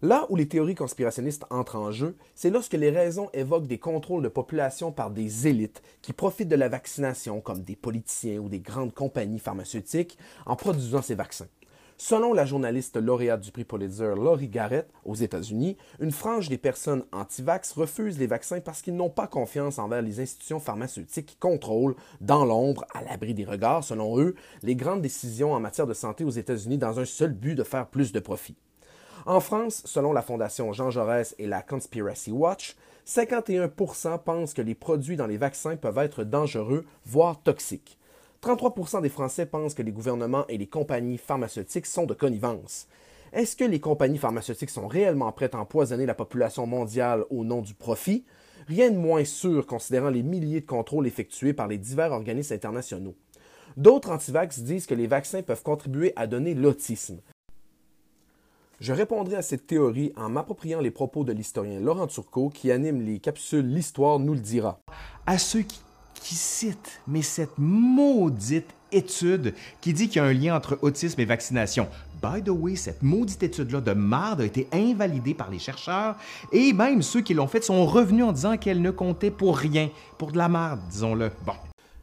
Là 0.01 0.25
où 0.27 0.35
les 0.35 0.49
théories 0.49 0.75
conspirationnistes 0.75 1.45
entrent 1.49 1.77
en 1.77 1.93
jeu, 1.93 2.17
c'est 2.35 2.49
lorsque 2.49 2.73
les 2.73 2.89
raisons 2.89 3.29
évoquent 3.31 3.67
des 3.67 3.79
contrôles 3.79 4.23
de 4.23 4.27
population 4.27 4.91
par 4.91 5.09
des 5.09 5.47
élites 5.47 5.81
qui 6.01 6.11
profitent 6.11 6.49
de 6.49 6.57
la 6.57 6.67
vaccination, 6.67 7.39
comme 7.39 7.63
des 7.63 7.77
politiciens 7.77 8.39
ou 8.39 8.49
des 8.49 8.59
grandes 8.59 8.93
compagnies 8.93 9.39
pharmaceutiques, 9.39 10.17
en 10.45 10.57
produisant 10.57 11.01
ces 11.01 11.15
vaccins. 11.15 11.47
Selon 12.01 12.31
la 12.31 12.45
journaliste 12.45 12.95
lauréate 12.95 13.41
du 13.41 13.51
prix 13.51 13.65
Pulitzer 13.65 14.13
Laurie 14.15 14.47
Garrett 14.47 14.89
aux 15.03 15.15
États-Unis, 15.15 15.75
une 15.99 16.13
frange 16.13 16.47
des 16.47 16.57
personnes 16.57 17.03
anti-vax 17.11 17.73
refusent 17.73 18.17
les 18.17 18.25
vaccins 18.25 18.61
parce 18.61 18.81
qu'ils 18.81 18.95
n'ont 18.95 19.09
pas 19.09 19.27
confiance 19.27 19.79
envers 19.79 20.01
les 20.01 20.21
institutions 20.21 20.61
pharmaceutiques 20.61 21.25
qui 21.25 21.35
contrôlent, 21.35 21.95
dans 22.21 22.45
l'ombre, 22.45 22.85
à 22.93 23.03
l'abri 23.03 23.33
des 23.33 23.43
regards, 23.43 23.83
selon 23.83 24.17
eux, 24.17 24.35
les 24.63 24.77
grandes 24.77 25.01
décisions 25.01 25.51
en 25.51 25.59
matière 25.59 25.87
de 25.87 25.93
santé 25.93 26.23
aux 26.23 26.29
États-Unis 26.29 26.77
dans 26.77 27.01
un 27.01 27.05
seul 27.05 27.33
but 27.33 27.55
de 27.55 27.65
faire 27.65 27.87
plus 27.87 28.13
de 28.13 28.21
profit. 28.21 28.55
En 29.25 29.41
France, 29.41 29.81
selon 29.83 30.13
la 30.13 30.21
Fondation 30.21 30.71
Jean 30.71 30.91
Jaurès 30.91 31.35
et 31.37 31.47
la 31.47 31.61
Conspiracy 31.61 32.31
Watch, 32.31 32.77
51% 33.07 34.23
pensent 34.23 34.53
que 34.53 34.61
les 34.61 34.73
produits 34.73 35.17
dans 35.17 35.27
les 35.27 35.35
vaccins 35.35 35.75
peuvent 35.75 35.97
être 35.97 36.23
dangereux, 36.23 36.85
voire 37.03 37.43
toxiques. 37.43 37.99
33% 38.41 39.01
des 39.01 39.09
Français 39.09 39.45
pensent 39.45 39.73
que 39.73 39.81
les 39.81 39.91
gouvernements 39.91 40.47
et 40.47 40.57
les 40.57 40.67
compagnies 40.67 41.17
pharmaceutiques 41.17 41.85
sont 41.85 42.05
de 42.05 42.13
connivence. 42.13 42.87
Est-ce 43.33 43.55
que 43.55 43.65
les 43.65 43.79
compagnies 43.79 44.17
pharmaceutiques 44.17 44.69
sont 44.69 44.87
réellement 44.87 45.31
prêtes 45.31 45.55
à 45.55 45.59
empoisonner 45.59 46.05
la 46.05 46.13
population 46.13 46.65
mondiale 46.65 47.25
au 47.29 47.43
nom 47.43 47.61
du 47.61 47.73
profit? 47.73 48.23
Rien 48.67 48.91
de 48.91 48.97
moins 48.97 49.25
sûr 49.25 49.67
considérant 49.67 50.09
les 50.09 50.23
milliers 50.23 50.61
de 50.61 50.65
contrôles 50.65 51.05
effectués 51.05 51.53
par 51.53 51.67
les 51.67 51.77
divers 51.77 52.11
organismes 52.11 52.53
internationaux. 52.53 53.15
D'autres 53.75 54.09
antivax 54.09 54.59
disent 54.59 54.85
que 54.85 54.95
les 54.95 55.07
vaccins 55.07 55.41
peuvent 55.41 55.63
contribuer 55.63 56.13
à 56.15 56.25
donner 56.25 56.53
l'autisme. 56.53 57.19
Je 58.79 58.93
répondrai 58.93 59.35
à 59.35 59.41
cette 59.41 59.67
théorie 59.67 60.13
en 60.15 60.29
m'appropriant 60.29 60.79
les 60.79 60.91
propos 60.91 61.25
de 61.25 61.33
l'historien 61.33 61.81
Laurent 61.81 62.07
Turcot 62.07 62.49
qui 62.49 62.71
anime 62.71 63.01
les 63.01 63.19
capsules 63.19 63.67
L'Histoire 63.67 64.19
nous 64.19 64.33
le 64.33 64.39
dira. 64.39 64.79
Qui 66.19 66.35
cite, 66.35 67.01
mais 67.07 67.21
cette 67.21 67.57
maudite 67.57 68.67
étude 68.91 69.53
qui 69.81 69.93
dit 69.93 70.07
qu'il 70.07 70.17
y 70.17 70.19
a 70.19 70.27
un 70.27 70.33
lien 70.33 70.55
entre 70.55 70.79
autisme 70.81 71.19
et 71.21 71.25
vaccination. 71.25 71.87
By 72.21 72.43
the 72.43 72.49
way, 72.49 72.75
cette 72.75 73.01
maudite 73.01 73.43
étude-là 73.43 73.81
de 73.81 73.93
marde 73.93 74.41
a 74.41 74.45
été 74.45 74.67
invalidée 74.73 75.33
par 75.33 75.49
les 75.49 75.59
chercheurs 75.59 76.15
et 76.51 76.73
même 76.73 77.01
ceux 77.01 77.21
qui 77.21 77.33
l'ont 77.33 77.47
faite 77.47 77.63
sont 77.63 77.85
revenus 77.85 78.25
en 78.25 78.31
disant 78.31 78.57
qu'elle 78.57 78.81
ne 78.81 78.91
comptait 78.91 79.31
pour 79.31 79.57
rien, 79.57 79.89
pour 80.17 80.31
de 80.31 80.37
la 80.37 80.49
marde, 80.49 80.81
disons-le. 80.89 81.31
Bon. 81.45 81.53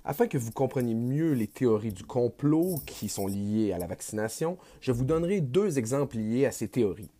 Afin 0.05 0.29
que 0.29 0.39
vous 0.39 0.53
compreniez 0.53 0.95
mieux 0.95 1.33
les 1.33 1.49
théories 1.49 1.93
du 1.93 2.05
complot 2.05 2.77
qui 2.87 3.09
sont 3.09 3.27
liées 3.27 3.73
à 3.73 3.79
la 3.79 3.89
vaccination, 3.89 4.57
je 4.81 4.93
vous 4.93 5.05
donnerai 5.05 5.41
deux 5.41 5.79
exemples 5.79 6.17
liés 6.17 6.47
à 6.47 6.53
ces 6.53 6.69
théories. 6.69 7.11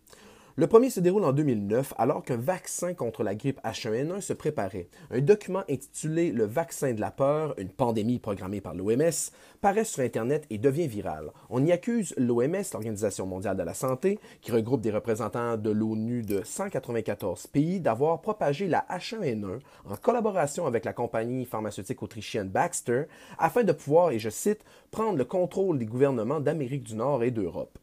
Le 0.59 0.65
premier 0.65 0.89
se 0.89 0.99
déroule 0.99 1.23
en 1.23 1.33
2009 1.33 1.93
alors 1.99 2.23
qu'un 2.23 2.35
vaccin 2.35 2.95
contre 2.95 3.21
la 3.21 3.35
grippe 3.35 3.61
H1N1 3.63 4.21
se 4.21 4.33
préparait. 4.33 4.89
Un 5.11 5.21
document 5.21 5.61
intitulé 5.69 6.31
Le 6.31 6.45
vaccin 6.45 6.95
de 6.95 6.99
la 6.99 7.11
peur, 7.11 7.53
une 7.59 7.69
pandémie 7.69 8.17
programmée 8.17 8.59
par 8.59 8.73
l'OMS, 8.73 9.29
paraît 9.61 9.83
sur 9.83 10.03
Internet 10.03 10.47
et 10.49 10.57
devient 10.57 10.87
viral. 10.87 11.29
On 11.51 11.63
y 11.63 11.71
accuse 11.71 12.15
l'OMS, 12.17 12.63
l'Organisation 12.73 13.27
mondiale 13.27 13.55
de 13.55 13.61
la 13.61 13.75
santé, 13.75 14.19
qui 14.41 14.51
regroupe 14.51 14.81
des 14.81 14.89
représentants 14.89 15.57
de 15.57 15.69
l'ONU 15.69 16.23
de 16.23 16.41
194 16.43 17.45
pays, 17.45 17.79
d'avoir 17.79 18.19
propagé 18.21 18.65
la 18.65 18.83
H1N1 18.89 19.59
en 19.85 19.95
collaboration 19.95 20.65
avec 20.65 20.85
la 20.85 20.93
compagnie 20.93 21.45
pharmaceutique 21.45 22.01
autrichienne 22.01 22.49
Baxter 22.49 23.03
afin 23.37 23.63
de 23.63 23.73
pouvoir, 23.73 24.09
et 24.09 24.17
je 24.17 24.31
cite, 24.31 24.65
prendre 24.89 25.19
le 25.19 25.25
contrôle 25.25 25.77
des 25.77 25.85
gouvernements 25.85 26.39
d'Amérique 26.39 26.81
du 26.81 26.95
Nord 26.95 27.23
et 27.23 27.29
d'Europe. 27.29 27.77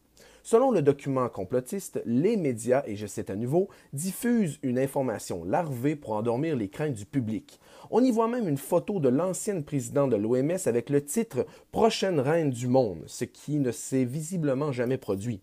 Selon 0.47 0.69
le 0.69 0.83
document 0.83 1.27
complotiste, 1.27 2.03
les 2.05 2.37
médias, 2.37 2.83
et 2.85 2.95
je 2.95 3.07
cite 3.07 3.31
à 3.31 3.35
nouveau, 3.35 3.67
diffusent 3.93 4.59
une 4.61 4.77
information 4.77 5.43
larvée 5.43 5.95
pour 5.95 6.11
endormir 6.11 6.55
les 6.55 6.69
craintes 6.69 6.93
du 6.93 7.07
public. 7.07 7.59
On 7.89 8.03
y 8.03 8.11
voit 8.11 8.27
même 8.27 8.47
une 8.47 8.59
photo 8.59 8.99
de 8.99 9.09
l'ancienne 9.09 9.63
présidente 9.63 10.11
de 10.11 10.17
l'OMS 10.17 10.67
avec 10.67 10.91
le 10.91 11.03
titre 11.03 11.47
Prochaine 11.71 12.19
reine 12.19 12.51
du 12.51 12.67
monde, 12.67 13.01
ce 13.07 13.25
qui 13.25 13.57
ne 13.57 13.71
s'est 13.71 14.05
visiblement 14.05 14.71
jamais 14.71 14.99
produit. 14.99 15.41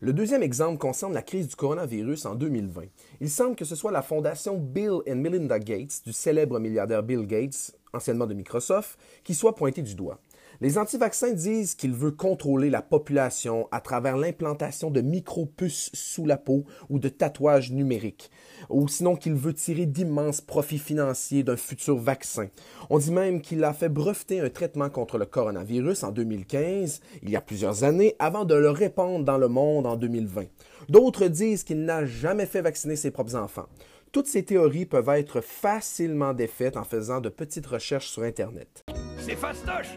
Le 0.00 0.12
deuxième 0.12 0.42
exemple 0.42 0.76
concerne 0.76 1.14
la 1.14 1.22
crise 1.22 1.48
du 1.48 1.56
coronavirus 1.56 2.26
en 2.26 2.34
2020. 2.34 2.82
Il 3.22 3.30
semble 3.30 3.56
que 3.56 3.64
ce 3.64 3.76
soit 3.76 3.92
la 3.92 4.02
fondation 4.02 4.58
Bill 4.58 5.00
and 5.08 5.16
Melinda 5.16 5.58
Gates, 5.58 6.02
du 6.04 6.12
célèbre 6.12 6.58
milliardaire 6.58 7.02
Bill 7.02 7.26
Gates, 7.26 7.74
anciennement 7.94 8.26
de 8.26 8.34
Microsoft, 8.34 8.98
qui 9.24 9.34
soit 9.34 9.54
pointée 9.54 9.80
du 9.80 9.94
doigt. 9.94 10.20
Les 10.60 10.76
anti-vaccins 10.76 11.34
disent 11.34 11.76
qu'il 11.76 11.92
veut 11.92 12.10
contrôler 12.10 12.68
la 12.68 12.82
population 12.82 13.68
à 13.70 13.80
travers 13.80 14.16
l'implantation 14.16 14.90
de 14.90 15.00
micro-puces 15.00 15.90
sous 15.94 16.26
la 16.26 16.36
peau 16.36 16.64
ou 16.88 16.98
de 16.98 17.08
tatouages 17.08 17.70
numériques, 17.70 18.28
ou 18.68 18.88
sinon 18.88 19.14
qu'il 19.14 19.34
veut 19.34 19.54
tirer 19.54 19.86
d'immenses 19.86 20.40
profits 20.40 20.80
financiers 20.80 21.44
d'un 21.44 21.56
futur 21.56 21.96
vaccin. 21.96 22.48
On 22.90 22.98
dit 22.98 23.12
même 23.12 23.40
qu'il 23.40 23.62
a 23.62 23.72
fait 23.72 23.88
breveter 23.88 24.40
un 24.40 24.50
traitement 24.50 24.90
contre 24.90 25.16
le 25.16 25.26
coronavirus 25.26 26.02
en 26.02 26.10
2015, 26.10 27.02
il 27.22 27.30
y 27.30 27.36
a 27.36 27.40
plusieurs 27.40 27.84
années, 27.84 28.16
avant 28.18 28.44
de 28.44 28.56
le 28.56 28.70
répandre 28.70 29.24
dans 29.24 29.38
le 29.38 29.48
monde 29.48 29.86
en 29.86 29.94
2020. 29.94 30.46
D'autres 30.88 31.28
disent 31.28 31.62
qu'il 31.62 31.84
n'a 31.84 32.04
jamais 32.04 32.46
fait 32.46 32.62
vacciner 32.62 32.96
ses 32.96 33.12
propres 33.12 33.36
enfants. 33.36 33.68
Toutes 34.10 34.26
ces 34.26 34.44
théories 34.44 34.86
peuvent 34.86 35.08
être 35.10 35.40
facilement 35.40 36.34
défaites 36.34 36.76
en 36.76 36.84
faisant 36.84 37.20
de 37.20 37.28
petites 37.28 37.66
recherches 37.66 38.08
sur 38.08 38.24
Internet. 38.24 38.82
C'est 39.20 39.36
fastoche 39.36 39.96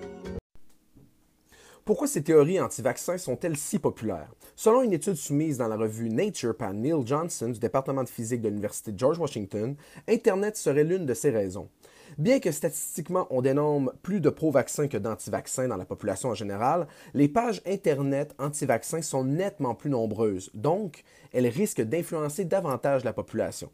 pourquoi 1.86 2.08
ces 2.08 2.24
théories 2.24 2.60
anti-vaccins 2.60 3.18
sont-elles 3.18 3.58
si 3.58 3.80
populaires? 3.80 4.32
Selon 4.56 4.84
une 4.84 4.94
étude 4.94 5.16
soumise 5.16 5.58
dans 5.58 5.68
la 5.68 5.76
revue 5.76 6.10
Nature 6.10 6.56
par 6.56 6.74
Neil 6.74 7.06
Johnson 7.06 7.50
du 7.50 7.60
département 7.60 8.04
de 8.04 8.10
physique 8.10 8.42
de 8.42 8.50
l'Université 8.50 8.94
George 8.96 9.18
Washington, 9.18 9.76
Internet 10.08 10.58
serait 10.58 10.84
l'une 10.84 11.06
de 11.06 11.14
ces 11.14 11.32
raisons. 11.32 11.70
Bien 12.18 12.40
que 12.40 12.52
statistiquement 12.52 13.26
on 13.30 13.42
dénombre 13.42 13.94
plus 14.04 14.20
de 14.20 14.30
pro-vaccins 14.30 14.88
que 14.88 14.98
d'anti-vaccins 14.98 15.68
dans 15.68 15.78
la 15.78 15.86
population 15.86 16.30
en 16.30 16.36
général, 16.36 16.88
les 17.14 17.28
pages 17.28 17.62
Internet 17.66 18.36
anti-vaccins 18.38 19.02
sont 19.02 19.24
nettement 19.24 19.74
plus 19.74 19.90
nombreuses, 19.90 20.52
donc 20.54 21.04
elles 21.34 21.48
risquent 21.48 21.82
d'influencer 21.82 22.46
davantage 22.46 23.04
la 23.04 23.14
population. 23.14 23.72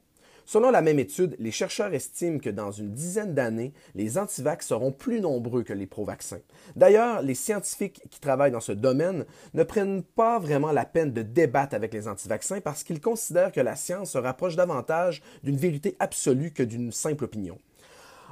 Selon 0.50 0.72
la 0.72 0.82
même 0.82 0.98
étude, 0.98 1.36
les 1.40 1.52
chercheurs 1.52 1.94
estiment 1.94 2.40
que 2.40 2.50
dans 2.50 2.72
une 2.72 2.94
dizaine 2.94 3.34
d'années, 3.34 3.74
les 3.96 4.18
antivax 4.18 4.66
seront 4.66 4.94
plus 4.94 5.20
nombreux 5.20 5.64
que 5.64 5.74
les 5.74 5.88
pro-vaccins. 5.88 6.40
D'ailleurs, 6.78 7.22
les 7.22 7.36
scientifiques 7.36 8.02
qui 8.10 8.22
travaillent 8.22 8.54
dans 8.54 8.62
ce 8.62 8.72
domaine 8.72 9.26
ne 9.54 9.64
prennent 9.64 10.04
pas 10.04 10.40
vraiment 10.40 10.72
la 10.72 10.86
peine 10.86 11.12
de 11.12 11.22
débattre 11.22 11.76
avec 11.76 11.94
les 11.94 12.08
antivaccins 12.08 12.62
parce 12.62 12.86
qu'ils 12.86 13.02
considèrent 13.02 13.52
que 13.52 13.60
la 13.60 13.76
science 13.76 14.12
se 14.12 14.18
rapproche 14.18 14.56
davantage 14.56 15.22
d'une 15.44 15.58
vérité 15.58 15.98
absolue 16.00 16.52
que 16.52 16.64
d'une 16.64 16.94
simple 16.94 17.26
opinion. 17.26 17.60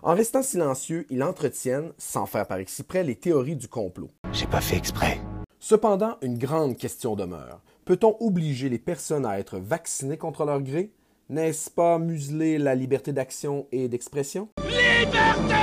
En 0.02 0.16
restant 0.16 0.42
silencieux, 0.42 1.06
ils 1.10 1.22
entretiennent, 1.22 1.92
sans 1.98 2.28
faire 2.28 2.48
par 2.48 2.60
exprès, 2.60 3.04
les 3.04 3.16
théories 3.16 3.58
du 3.58 3.68
complot. 3.68 4.10
J'ai 4.32 4.48
pas 4.48 4.62
fait 4.62 4.78
exprès. 4.78 5.20
Cependant, 5.60 6.16
une 6.22 6.38
grande 6.38 6.78
question 6.78 7.18
demeure. 7.18 7.60
Peut-on 7.84 8.16
obliger 8.22 8.70
les 8.70 8.80
personnes 8.80 9.26
à 9.26 9.38
être 9.38 9.60
vaccinées 9.60 10.18
contre 10.18 10.46
leur 10.46 10.62
gré? 10.62 10.94
N'est-ce 11.28 11.72
pas 11.72 11.98
museler 11.98 12.60
la 12.60 12.76
liberté 12.76 13.12
d'action 13.12 13.66
et 13.72 13.88
d'expression? 13.88 14.50
Liberté 14.64 15.56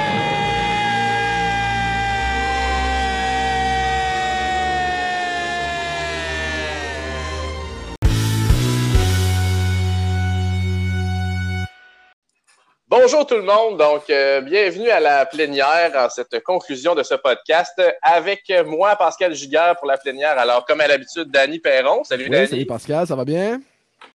Bonjour 12.89 13.25
tout 13.27 13.37
le 13.37 13.43
monde, 13.43 13.79
donc 13.79 14.11
euh, 14.11 14.41
bienvenue 14.41 14.91
à 14.91 15.01
la 15.01 15.25
plénière 15.25 15.93
en 15.97 16.11
cette 16.11 16.43
conclusion 16.43 16.95
de 16.95 17.03
ce 17.03 17.15
podcast 17.15 17.81
avec 18.03 18.53
moi 18.67 18.97
Pascal 18.97 19.33
Giguère 19.33 19.77
pour 19.77 19.87
la 19.87 19.97
plénière. 19.97 20.37
Alors 20.39 20.67
comme 20.67 20.81
à 20.81 20.89
l'habitude, 20.89 21.31
Danny 21.31 21.59
Perron. 21.59 22.05
Salut 22.05 22.25
Oui, 22.25 22.31
Danny. 22.31 22.49
salut 22.49 22.67
Pascal, 22.67 23.07
ça 23.07 23.15
va 23.17 23.25
bien? 23.25 23.61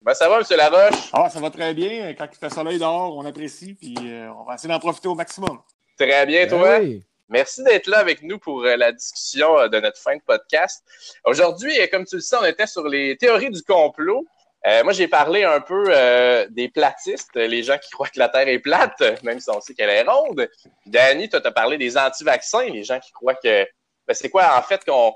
Ben, 0.02 0.14
ça 0.14 0.28
va, 0.28 0.38
M. 0.38 0.44
Laroche? 0.56 1.10
Ah, 1.12 1.28
ça 1.30 1.40
va 1.40 1.50
très 1.50 1.74
bien. 1.74 2.14
Quand 2.14 2.26
il 2.32 2.38
fait 2.38 2.50
soleil 2.50 2.78
dehors, 2.78 3.16
on 3.16 3.24
apprécie, 3.24 3.74
puis 3.74 3.94
euh, 4.02 4.30
on 4.38 4.44
va 4.44 4.54
essayer 4.54 4.68
d'en 4.72 4.78
profiter 4.78 5.08
au 5.08 5.14
maximum. 5.14 5.58
Très 5.98 6.26
bien, 6.26 6.46
Ben 6.46 6.48
toi? 6.48 6.78
oui. 6.80 7.02
Merci 7.28 7.64
d'être 7.64 7.88
là 7.88 7.98
avec 7.98 8.22
nous 8.22 8.38
pour 8.38 8.62
euh, 8.64 8.76
la 8.76 8.92
discussion 8.92 9.58
euh, 9.58 9.68
de 9.68 9.80
notre 9.80 9.98
fin 10.00 10.14
de 10.16 10.22
podcast. 10.24 10.84
Aujourd'hui, 11.24 11.76
euh, 11.80 11.86
comme 11.90 12.04
tu 12.04 12.16
le 12.16 12.20
sais, 12.20 12.36
on 12.40 12.44
était 12.44 12.68
sur 12.68 12.86
les 12.86 13.16
théories 13.16 13.50
du 13.50 13.62
complot. 13.62 14.24
Euh, 14.66 14.84
moi, 14.84 14.92
j'ai 14.92 15.08
parlé 15.08 15.42
un 15.44 15.60
peu 15.60 15.86
euh, 15.88 16.46
des 16.50 16.68
platistes, 16.68 17.34
les 17.34 17.62
gens 17.62 17.78
qui 17.78 17.90
croient 17.90 18.08
que 18.08 18.18
la 18.18 18.28
Terre 18.28 18.48
est 18.48 18.58
plate, 18.58 19.00
même 19.22 19.40
si 19.40 19.50
on 19.50 19.60
sait 19.60 19.74
qu'elle 19.74 19.90
est 19.90 20.02
ronde. 20.02 20.48
Danny, 20.86 21.28
toi, 21.28 21.40
tu 21.40 21.46
as 21.48 21.52
parlé 21.52 21.78
des 21.78 21.96
anti-vaccins, 21.98 22.66
les 22.66 22.84
gens 22.84 22.98
qui 23.00 23.12
croient 23.12 23.34
que. 23.34 23.64
Ben, 24.06 24.14
c'est 24.14 24.30
quoi, 24.30 24.56
en 24.56 24.62
fait, 24.62 24.84
qu'on 24.84 25.12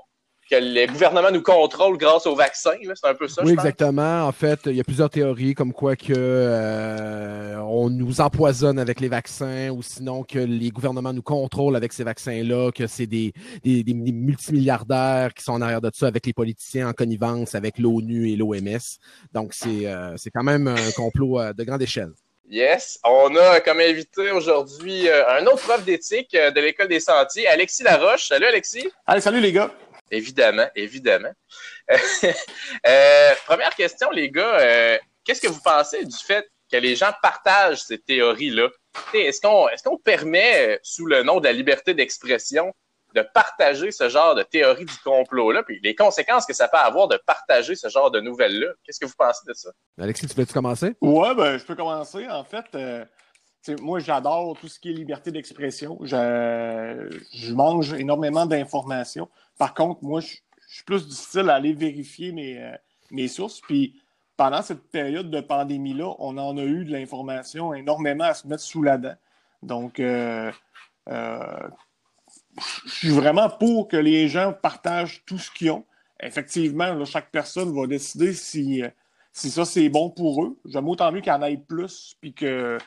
que 0.49 0.55
le 0.57 0.85
gouvernement 0.91 1.31
nous 1.31 1.41
contrôle 1.41 1.97
grâce 1.97 2.25
aux 2.27 2.35
vaccins? 2.35 2.75
là? 2.83 2.93
C'est 2.95 3.07
un 3.07 3.13
peu 3.15 3.27
ça, 3.27 3.41
Oui, 3.43 3.51
je 3.51 3.55
pense. 3.55 3.65
exactement. 3.65 4.25
En 4.27 4.31
fait, 4.31 4.59
il 4.65 4.75
y 4.75 4.79
a 4.81 4.83
plusieurs 4.83 5.09
théories 5.09 5.53
comme 5.53 5.71
quoi 5.73 5.95
que 5.95 6.13
euh, 6.15 7.57
on 7.59 7.89
nous 7.89 8.21
empoisonne 8.21 8.79
avec 8.79 8.99
les 8.99 9.07
vaccins 9.07 9.69
ou 9.69 9.81
sinon 9.81 10.23
que 10.23 10.39
les 10.39 10.69
gouvernements 10.69 11.13
nous 11.13 11.21
contrôlent 11.21 11.75
avec 11.75 11.93
ces 11.93 12.03
vaccins-là, 12.03 12.71
que 12.71 12.87
c'est 12.87 13.05
des, 13.07 13.33
des, 13.63 13.83
des 13.83 13.93
multimilliardaires 13.93 15.33
qui 15.33 15.43
sont 15.43 15.53
en 15.53 15.61
arrière 15.61 15.81
de 15.81 15.91
ça 15.93 16.07
avec 16.07 16.25
les 16.25 16.33
politiciens 16.33 16.89
en 16.89 16.93
connivence 16.93 17.55
avec 17.55 17.77
l'ONU 17.79 18.29
et 18.31 18.35
l'OMS. 18.35 18.79
Donc, 19.33 19.53
c'est 19.53 19.85
euh, 19.87 20.15
c'est 20.17 20.29
quand 20.31 20.43
même 20.43 20.67
un 20.67 20.91
complot 20.95 21.39
euh, 21.39 21.53
de 21.53 21.63
grande 21.63 21.81
échelle. 21.81 22.11
Yes. 22.49 22.99
On 23.05 23.33
a 23.37 23.61
comme 23.61 23.79
invité 23.79 24.29
aujourd'hui 24.31 25.07
un 25.09 25.45
autre 25.45 25.59
prof 25.61 25.85
d'éthique 25.85 26.33
de 26.33 26.59
l'École 26.59 26.89
des 26.89 26.99
Sentiers, 26.99 27.47
Alexis 27.47 27.83
Laroche. 27.83 28.27
Salut, 28.27 28.45
Alexis. 28.45 28.89
Allez, 29.07 29.21
salut 29.21 29.39
les 29.39 29.53
gars. 29.53 29.71
Évidemment, 30.11 30.67
évidemment. 30.75 31.31
Euh, 32.87 33.31
première 33.45 33.75
question, 33.75 34.09
les 34.11 34.29
gars. 34.29 34.59
euh, 34.59 34.97
Qu'est-ce 35.23 35.41
que 35.41 35.47
vous 35.47 35.61
pensez 35.61 36.03
du 36.05 36.17
fait 36.17 36.49
que 36.71 36.77
les 36.77 36.95
gens 36.95 37.11
partagent 37.21 37.83
ces 37.83 37.97
théories-là? 37.99 38.69
Est-ce 39.13 39.39
qu'on 39.41 39.67
est 39.69 39.83
qu'on 39.83 39.97
permet, 39.97 40.75
euh, 40.75 40.77
sous 40.83 41.05
le 41.05 41.23
nom 41.23 41.39
de 41.39 41.45
la 41.45 41.53
liberté 41.53 41.93
d'expression, 41.93 42.73
de 43.13 43.21
partager 43.33 43.91
ce 43.91 44.09
genre 44.09 44.35
de 44.35 44.43
théorie 44.43 44.85
du 44.85 44.97
complot-là, 45.03 45.63
puis 45.63 45.79
les 45.83 45.95
conséquences 45.95 46.45
que 46.45 46.53
ça 46.53 46.67
peut 46.67 46.77
avoir 46.77 47.07
de 47.07 47.17
partager 47.25 47.75
ce 47.75 47.89
genre 47.89 48.09
de 48.09 48.19
nouvelles-là? 48.21 48.67
Qu'est-ce 48.83 48.99
que 48.99 49.05
vous 49.05 49.15
pensez 49.17 49.41
de 49.47 49.53
ça? 49.53 49.69
Alexis, 49.99 50.27
tu 50.27 50.35
veux-tu 50.35 50.53
commencer? 50.53 50.95
Ouais, 51.01 51.35
ben, 51.35 51.57
je 51.57 51.65
peux 51.65 51.75
commencer. 51.75 52.27
En 52.29 52.43
fait, 52.43 52.65
euh, 52.75 53.05
moi, 53.81 53.99
j'adore 53.99 54.57
tout 54.59 54.67
ce 54.67 54.79
qui 54.79 54.89
est 54.89 54.93
liberté 54.93 55.29
d'expression. 55.31 55.99
Je, 56.01 57.19
je 57.33 57.53
mange 57.53 57.93
énormément 57.93 58.45
d'informations. 58.45 59.29
Par 59.57 59.73
contre, 59.73 60.03
moi, 60.03 60.21
je, 60.21 60.35
suis 60.67 60.83
plus 60.85 61.07
difficile 61.07 61.49
à 61.49 61.55
aller 61.55 61.73
vérifier 61.73 62.31
mes, 62.31 62.57
euh, 62.57 62.75
mes 63.11 63.27
sources. 63.27 63.61
Puis, 63.61 64.01
pendant 64.37 64.61
cette 64.61 64.89
période 64.89 65.29
de 65.29 65.41
pandémie-là, 65.41 66.15
on 66.19 66.37
en 66.37 66.57
a 66.57 66.63
eu 66.63 66.85
de 66.85 66.91
l'information 66.91 67.73
énormément 67.73 68.23
à 68.23 68.33
se 68.33 68.47
mettre 68.47 68.63
sous 68.63 68.81
la 68.81 68.97
dent. 68.97 69.15
Donc, 69.61 69.99
euh, 69.99 70.51
euh, 71.09 71.67
je 72.85 72.89
suis 72.89 73.09
vraiment 73.09 73.49
pour 73.49 73.87
que 73.87 73.97
les 73.97 74.27
gens 74.29 74.53
partagent 74.53 75.23
tout 75.25 75.37
ce 75.37 75.51
qu'ils 75.51 75.71
ont. 75.71 75.85
Effectivement, 76.19 77.03
chaque 77.05 77.31
personne 77.31 77.75
va 77.75 77.85
décider 77.85 78.33
si, 78.33 78.83
si 79.31 79.51
ça 79.51 79.65
c'est 79.65 79.89
bon 79.89 80.09
pour 80.09 80.43
eux. 80.43 80.57
J'aime 80.65 80.87
autant 80.87 81.11
mieux 81.11 81.21
qu'il 81.21 81.31
en 81.31 81.41
ait 81.43 81.57
plus, 81.57 82.15
puis 82.21 82.33
que, 82.33 82.77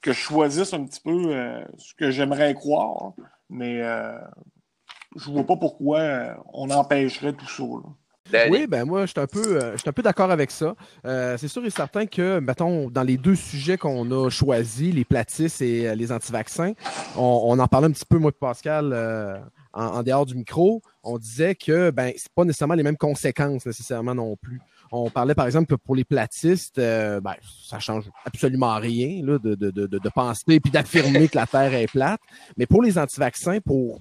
que 0.00 0.12
je 0.12 0.18
choisisse 0.18 0.72
un 0.72 0.84
petit 0.84 1.00
peu 1.00 1.62
ce 1.78 1.94
que 1.94 2.10
j'aimerais 2.10 2.54
croire. 2.54 3.12
Mais 3.48 3.82
je 5.16 5.30
vois 5.30 5.46
pas 5.46 5.56
pourquoi 5.56 5.98
euh, 6.00 6.34
on 6.52 6.70
empêcherait 6.70 7.32
tout 7.32 7.48
ça. 7.48 7.62
là. 7.62 7.90
Oui, 8.50 8.66
ben 8.66 8.86
moi, 8.86 9.02
je 9.04 9.10
suis 9.12 9.20
un 9.20 9.26
peu, 9.26 9.62
euh, 9.62 9.72
je 9.72 9.78
suis 9.82 9.88
un 9.88 9.92
peu 9.92 10.02
d'accord 10.02 10.30
avec 10.30 10.50
ça. 10.50 10.74
Euh, 11.04 11.36
c'est 11.36 11.46
sûr 11.46 11.64
et 11.64 11.70
certain 11.70 12.06
que, 12.06 12.40
mettons, 12.40 12.88
dans 12.90 13.02
les 13.02 13.18
deux 13.18 13.34
sujets 13.34 13.76
qu'on 13.76 14.10
a 14.10 14.30
choisis, 14.30 14.94
les 14.94 15.04
platistes 15.04 15.60
et 15.60 15.86
euh, 15.88 15.94
les 15.94 16.10
anti-vaccins, 16.10 16.72
on, 17.16 17.42
on 17.44 17.58
en 17.58 17.68
parlait 17.68 17.86
un 17.86 17.90
petit 17.92 18.06
peu, 18.08 18.18
moi 18.18 18.30
et 18.30 18.38
Pascal, 18.38 18.92
euh, 18.94 19.38
en, 19.74 19.84
en 19.98 20.02
dehors 20.02 20.24
du 20.24 20.34
micro. 20.34 20.80
On 21.02 21.18
disait 21.18 21.54
que 21.54 21.90
ben, 21.90 22.12
c'est 22.16 22.32
pas 22.34 22.44
nécessairement 22.44 22.74
les 22.74 22.82
mêmes 22.82 22.96
conséquences 22.96 23.66
nécessairement 23.66 24.14
non 24.14 24.36
plus. 24.36 24.58
On 24.90 25.10
parlait 25.10 25.34
par 25.34 25.44
exemple 25.46 25.66
que 25.66 25.74
pour 25.74 25.94
les 25.94 26.04
platistes, 26.04 26.78
euh, 26.78 27.20
ben, 27.20 27.34
ça 27.68 27.78
change 27.78 28.04
absolument 28.24 28.74
rien 28.76 29.20
là, 29.22 29.38
de, 29.38 29.54
de, 29.54 29.70
de, 29.70 29.86
de- 29.86 29.98
de 29.98 30.08
penser 30.08 30.44
et 30.48 30.60
d'affirmer 30.60 31.28
que 31.28 31.36
la 31.36 31.46
Terre 31.46 31.74
est 31.74 31.88
plate. 31.92 32.20
Mais 32.56 32.64
pour 32.64 32.80
les 32.82 32.96
anti-vaccins, 32.98 33.58
pour 33.60 34.00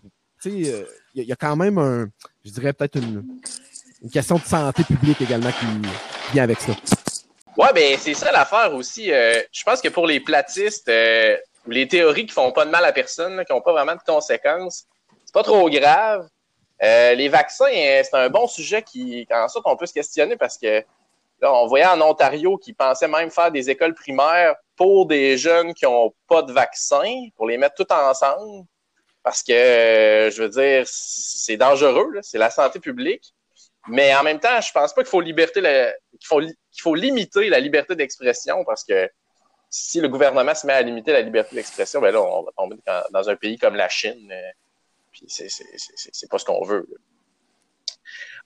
il 0.49 0.67
y, 0.67 0.73
a- 0.73 0.83
il 1.15 1.23
y 1.23 1.31
a 1.31 1.35
quand 1.35 1.55
même 1.55 1.77
un, 1.77 2.07
je 2.43 2.51
dirais 2.51 2.73
peut-être 2.73 2.95
une, 2.97 3.23
question 4.11 4.35
de 4.35 4.43
santé 4.43 4.83
publique 4.83 5.21
également 5.21 5.51
qui 5.51 5.65
vient 6.33 6.43
avec 6.43 6.59
ça. 6.59 6.73
Ouais, 7.55 7.71
ben 7.73 7.97
c'est 7.97 8.13
ça 8.15 8.31
l'affaire 8.31 8.73
aussi. 8.73 9.11
Euh, 9.11 9.41
je 9.51 9.63
pense 9.63 9.79
que 9.79 9.87
pour 9.89 10.07
les 10.07 10.19
platistes, 10.19 10.89
euh, 10.89 11.37
les 11.67 11.87
théories 11.87 12.25
qui 12.25 12.33
font 12.33 12.51
pas 12.51 12.65
de 12.65 12.71
mal 12.71 12.83
à 12.83 12.91
personne, 12.91 13.43
qui 13.45 13.53
n'ont 13.53 13.61
pas 13.61 13.71
vraiment 13.71 13.93
de 13.95 14.01
conséquences, 14.05 14.85
c'est 15.23 15.33
pas 15.33 15.43
trop 15.43 15.69
grave. 15.69 16.27
Euh, 16.81 17.13
les 17.13 17.29
vaccins, 17.29 17.65
euh, 17.65 18.01
c'est 18.03 18.15
un 18.15 18.29
bon 18.29 18.47
sujet 18.47 18.81
qui, 18.81 19.25
en 19.31 19.47
sorte, 19.47 19.65
on 19.67 19.77
peut 19.77 19.85
se 19.85 19.93
questionner 19.93 20.35
parce 20.35 20.57
que 20.57 20.83
on 21.41 21.67
voyait 21.67 21.85
en 21.85 21.99
Ontario 22.01 22.57
qu'ils 22.57 22.75
pensaient 22.75 23.07
même 23.07 23.29
faire 23.29 23.51
des 23.51 23.69
écoles 23.69 23.93
primaires 23.93 24.55
pour 24.75 25.05
des 25.05 25.37
jeunes 25.37 25.73
qui 25.73 25.85
ont 25.85 26.13
pas 26.27 26.41
de 26.41 26.51
vaccin, 26.53 27.27
pour 27.35 27.47
les 27.47 27.57
mettre 27.57 27.75
tout 27.75 27.91
ensemble. 27.93 28.65
Parce 29.23 29.41
que, 29.41 29.53
euh, 29.53 30.29
je 30.29 30.43
veux 30.43 30.49
dire, 30.49 30.83
c'est 30.85 31.57
dangereux, 31.57 32.19
c'est 32.21 32.37
la 32.37 32.49
santé 32.49 32.79
publique. 32.79 33.33
Mais 33.87 34.15
en 34.15 34.23
même 34.23 34.39
temps, 34.39 34.61
je 34.61 34.71
pense 34.71 34.93
pas 34.93 35.03
qu'il 35.03 35.09
faut 35.09 35.21
faut, 36.77 36.95
limiter 36.95 37.49
la 37.49 37.59
liberté 37.59 37.95
d'expression 37.95 38.63
parce 38.63 38.83
que 38.83 39.09
si 39.69 39.99
le 39.99 40.07
gouvernement 40.07 40.55
se 40.55 40.65
met 40.67 40.73
à 40.73 40.81
limiter 40.81 41.11
la 41.11 41.21
liberté 41.21 41.55
d'expression, 41.55 41.99
ben 41.99 42.11
là, 42.13 42.21
on 42.21 42.43
va 42.43 42.51
tomber 42.55 42.77
dans, 42.85 43.03
dans 43.11 43.29
un 43.29 43.35
pays 43.35 43.57
comme 43.57 43.75
la 43.75 43.89
Chine 43.89 44.31
euh, 44.31 44.51
Puis 45.11 45.25
c'est 45.27 46.29
pas 46.29 46.37
ce 46.37 46.45
qu'on 46.45 46.63
veut. 46.63 46.87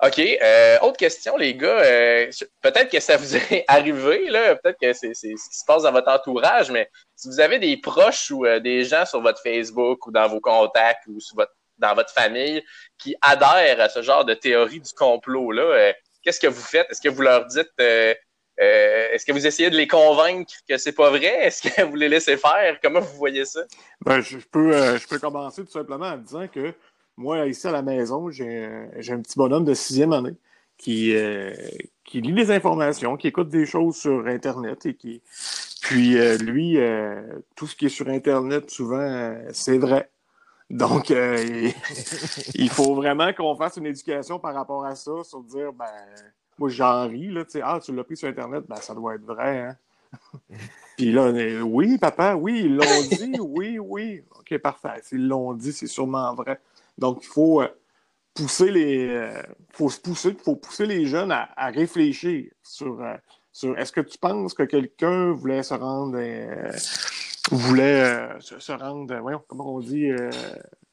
OK. 0.03 0.19
Euh, 0.19 0.77
autre 0.81 0.97
question, 0.97 1.37
les 1.37 1.55
gars. 1.55 1.81
Euh, 1.81 2.29
peut-être 2.61 2.91
que 2.91 2.99
ça 2.99 3.17
vous 3.17 3.35
est 3.53 3.65
arrivé, 3.67 4.29
là. 4.29 4.55
Peut-être 4.55 4.79
que 4.79 4.93
c'est 4.93 5.13
ce 5.13 5.27
qui 5.27 5.57
se 5.57 5.65
passe 5.65 5.83
dans 5.83 5.91
votre 5.91 6.09
entourage, 6.09 6.69
mais 6.69 6.89
si 7.15 7.27
vous 7.27 7.39
avez 7.39 7.57
des 7.57 7.77
proches 7.77 8.29
ou 8.29 8.45
euh, 8.45 8.59
des 8.59 8.83
gens 8.83 9.05
sur 9.05 9.21
votre 9.21 9.41
Facebook 9.41 10.05
ou 10.05 10.11
dans 10.11 10.27
vos 10.27 10.39
contacts 10.39 11.07
ou 11.07 11.17
votre, 11.35 11.53
dans 11.79 11.95
votre 11.95 12.11
famille 12.11 12.63
qui 12.97 13.15
adhèrent 13.21 13.81
à 13.81 13.89
ce 13.89 14.01
genre 14.03 14.23
de 14.23 14.35
théorie 14.35 14.79
du 14.79 14.93
complot-là, 14.93 15.93
qu'est-ce 16.23 16.39
que 16.39 16.47
vous 16.47 16.61
faites? 16.61 16.87
Est-ce 16.91 17.01
que 17.01 17.09
vous 17.09 17.23
leur 17.23 17.45
dites 17.45 17.71
Est-ce 17.79 19.25
que 19.25 19.31
vous 19.31 19.47
essayez 19.47 19.71
de 19.71 19.77
les 19.77 19.87
convaincre 19.87 20.53
que 20.69 20.77
c'est 20.77 20.91
pas 20.91 21.09
vrai? 21.09 21.45
Est-ce 21.45 21.69
que 21.69 21.81
vous 21.89 21.95
les 21.95 22.09
laissez 22.09 22.37
faire? 22.37 22.79
Comment 22.83 22.99
vous 22.99 23.17
voyez 23.17 23.45
ça? 23.45 23.61
Ben, 24.01 24.21
je, 24.21 24.37
peux, 24.37 24.97
je 24.97 25.07
peux 25.07 25.19
commencer 25.19 25.63
tout 25.65 25.71
simplement 25.71 26.07
en 26.07 26.17
disant 26.17 26.47
que 26.47 26.73
moi, 27.17 27.47
ici 27.47 27.67
à 27.67 27.71
la 27.71 27.81
maison, 27.81 28.29
j'ai 28.29 28.65
un 29.09 29.21
petit 29.21 29.37
bonhomme 29.37 29.65
de 29.65 29.73
sixième 29.73 30.13
année 30.13 30.35
qui, 30.77 31.15
euh, 31.15 31.51
qui 32.03 32.21
lit 32.21 32.33
des 32.33 32.51
informations, 32.51 33.17
qui 33.17 33.27
écoute 33.27 33.49
des 33.49 33.65
choses 33.65 33.97
sur 33.97 34.27
Internet 34.27 34.85
et 34.85 34.93
qui. 34.93 35.21
Puis 35.81 36.17
euh, 36.17 36.37
lui, 36.37 36.77
euh, 36.77 37.21
tout 37.55 37.67
ce 37.67 37.75
qui 37.75 37.87
est 37.87 37.89
sur 37.89 38.07
Internet, 38.07 38.69
souvent, 38.69 39.35
c'est 39.51 39.77
vrai. 39.77 40.09
Donc, 40.69 41.11
il 41.11 42.69
faut 42.69 42.93
vraiment 42.93 43.31
qu'on 43.33 43.55
fasse 43.55 43.77
une 43.77 43.85
éducation 43.85 44.37
par 44.37 44.53
rapport 44.53 44.85
à 44.85 44.95
ça, 44.95 45.23
sur 45.23 45.41
dire, 45.41 45.71
ben, 45.71 45.85
moi 46.59 46.69
j'en 46.69 47.07
ris, 47.07 47.29
là, 47.29 47.45
tu 47.45 47.51
sais, 47.51 47.61
ah, 47.63 47.79
tu 47.81 47.95
l'as 47.95 48.03
pris 48.03 48.17
sur 48.17 48.27
Internet, 48.27 48.65
ben 48.67 48.75
ça 48.75 48.93
doit 48.93 49.15
être 49.15 49.23
vrai, 49.23 49.59
hein. 49.59 49.77
Puis 50.97 51.11
là, 51.11 51.31
oui, 51.63 51.97
papa, 51.97 52.35
oui, 52.35 52.63
ils 52.65 52.75
l'ont 52.75 53.01
dit, 53.09 53.39
oui, 53.39 53.79
oui. 53.79 54.23
OK, 54.39 54.57
parfait. 54.57 54.99
S'ils 55.03 55.27
l'ont 55.27 55.53
dit, 55.53 55.71
c'est 55.71 55.87
sûrement 55.87 56.33
vrai. 56.33 56.59
Donc, 56.97 57.19
il 57.23 57.27
faut 57.27 57.61
euh, 57.61 57.67
pousser 58.33 58.71
les. 58.71 59.07
Euh, 59.07 59.41
faut 59.71 59.89
se 59.89 59.99
pousser, 59.99 60.35
faut 60.43 60.55
pousser 60.55 60.85
les 60.85 61.05
jeunes 61.05 61.31
à, 61.31 61.69
réfléchir 61.69 62.49
sur, 62.63 63.01
euh, 63.01 63.15
sur 63.51 63.77
est-ce 63.77 63.91
que 63.91 64.01
tu 64.01 64.17
penses 64.17 64.53
que 64.53 64.63
quelqu'un 64.63 65.31
voulait 65.31 65.63
se 65.63 65.73
rendre 65.73 66.19
voulait 67.51 68.29
se, 68.39 68.71
rendre, 68.73 69.15
voyons, 69.19 69.41
comment 69.47 69.75
on 69.75 69.79
dit, 69.79 70.09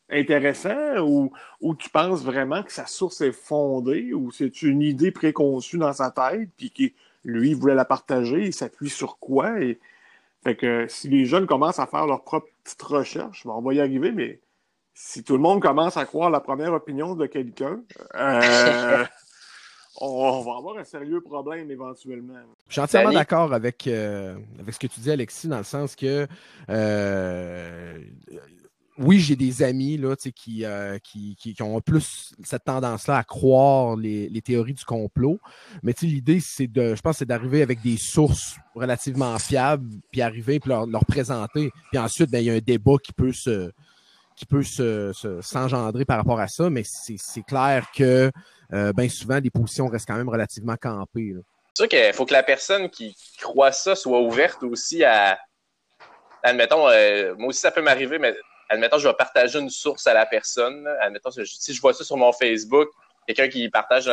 intéressant 0.08 0.98
ou, 1.00 1.32
ou, 1.60 1.74
tu 1.74 1.90
penses 1.90 2.22
vraiment 2.22 2.62
que 2.62 2.72
sa 2.72 2.86
source 2.86 3.20
est 3.22 3.32
fondée 3.32 4.12
ou 4.12 4.30
c'est 4.30 4.62
une 4.62 4.80
idée 4.80 5.10
préconçue 5.10 5.78
dans 5.78 5.92
sa 5.92 6.12
tête 6.12 6.50
puis 6.56 6.70
que 6.70 6.94
lui 7.24 7.54
voulait 7.54 7.74
la 7.74 7.84
partager, 7.84 8.46
il 8.46 8.52
s'appuie 8.52 8.90
sur 8.90 9.18
quoi 9.18 9.60
et 9.60 9.80
fait 10.44 10.56
que 10.56 10.86
si 10.88 11.08
les 11.08 11.24
jeunes 11.24 11.46
commencent 11.46 11.78
à 11.78 11.86
faire 11.86 12.06
leur 12.06 12.22
propre 12.22 12.48
petite 12.62 12.82
recherche, 12.82 13.46
on 13.46 13.62
va 13.62 13.72
y 13.72 13.80
arriver, 13.80 14.12
mais 14.12 14.40
si 14.94 15.24
tout 15.24 15.35
le 15.35 15.40
monde 15.40 15.61
commence 15.61 15.96
à 15.96 16.04
croire 16.04 16.30
la 16.30 16.40
première 16.40 16.72
opinion 16.72 17.16
de 17.16 17.26
quelqu'un, 17.26 17.80
euh, 18.14 19.04
on, 20.00 20.40
va 20.42 20.57
avoir 20.57 20.78
un 20.78 20.85
sérieux 20.85 21.20
problème 21.20 21.68
éventuellement. 21.70 22.35
Je 22.68 22.74
suis 22.74 22.80
entièrement 22.80 23.12
d'accord 23.12 23.52
avec, 23.52 23.88
euh, 23.88 24.37
avec 24.61 24.74
ce 24.74 24.78
que 24.78 24.87
tu 24.87 25.00
dis, 25.00 25.11
Alexis, 25.11 25.48
dans 25.48 25.59
le 25.59 25.64
sens 25.64 25.96
que 25.96 26.28
euh, 26.70 27.98
oui, 28.96 29.18
j'ai 29.18 29.35
des 29.35 29.64
amis 29.64 29.96
là, 29.96 30.14
qui, 30.14 30.64
qui, 31.02 31.35
qui, 31.35 31.62
ont 31.64 31.80
plus 31.80 32.33
cette 32.44 32.62
tendance-là 32.62 33.16
à 33.16 33.24
croire 33.24 33.96
les, 33.96 34.40
théories 34.42 34.74
du 34.74 34.85
complot. 34.85 35.40
Mais 35.83 35.92
l'idée, 36.02 36.38
c'est 36.38 36.68
de, 36.68 36.94
je 36.94 37.02
pense, 37.02 37.16
c'est 37.16 37.24
d'arriver 37.24 37.62
avec 37.62 37.83
des 37.83 37.96
sources 37.96 38.57
relativement 38.76 39.37
fiables, 39.40 39.88
puis 40.12 40.22
arriver, 40.22 40.61
puis 40.61 40.68
leur, 40.68 40.87
leur 40.87 41.04
présenter. 41.04 41.72
Puis 41.90 41.98
ensuite, 41.98 42.30
ben, 42.30 42.38
il 42.38 42.44
y 42.44 42.50
a 42.50 42.54
un 42.54 42.61
débat 42.61 42.94
qui 43.02 43.12
peut 43.12 43.33
se, 43.33 43.72
qui 44.37 44.47
peut 44.47 44.62
s'engendrer 44.62 46.01
se, 46.01 46.05
par 46.05 46.16
rapport 46.16 46.40
à 46.40 46.49
ça, 46.49 46.70
mais 46.70 46.83
c'est 46.85 47.42
clair 47.42 47.87
que 47.97 48.31
euh, 48.73 48.92
bien 48.92 49.09
souvent, 49.09 49.38
les 49.42 49.51
positions 49.51 49.88
restent 49.88 50.09
quand 50.09 50.16
même 50.16 50.29
relativement 50.29 50.77
campées. 50.77 51.35
C'est 51.75 51.83
sûr 51.83 51.88
qu'il 51.88 52.12
faut 52.12 52.27
que 52.27 52.33
la 52.33 52.42
personne 52.42 52.88
qui 52.88 53.16
croit 53.40 53.73
ça 53.73 53.94
soit 53.94 54.20
ouverte 54.20 54.62
aussi 54.62 55.05
à. 55.05 55.38
Admettons, 56.42 56.88
euh, 56.88 57.35
moi 57.37 57.49
aussi 57.49 57.61
ça 57.61 57.70
peut 57.70 57.81
m'arriver, 57.81 58.18
mais 58.18 58.35
admettons, 58.68 58.99
je 58.99 59.09
vais 59.09 59.14
partager 59.14 59.59
une 59.59 59.70
source 59.70 60.07
à 60.07 60.14
la 60.14 60.27
personne. 60.27 60.87
Admettons, 61.01 61.31
si 61.31 61.75
je 61.75 61.81
vois 61.81 61.94
ça 61.94 62.05
sur 62.05 62.16
mon 62.16 62.33
Facebook, 62.33 62.88
quelqu'un 63.27 63.49
qui 63.49 63.68
partage 63.70 64.11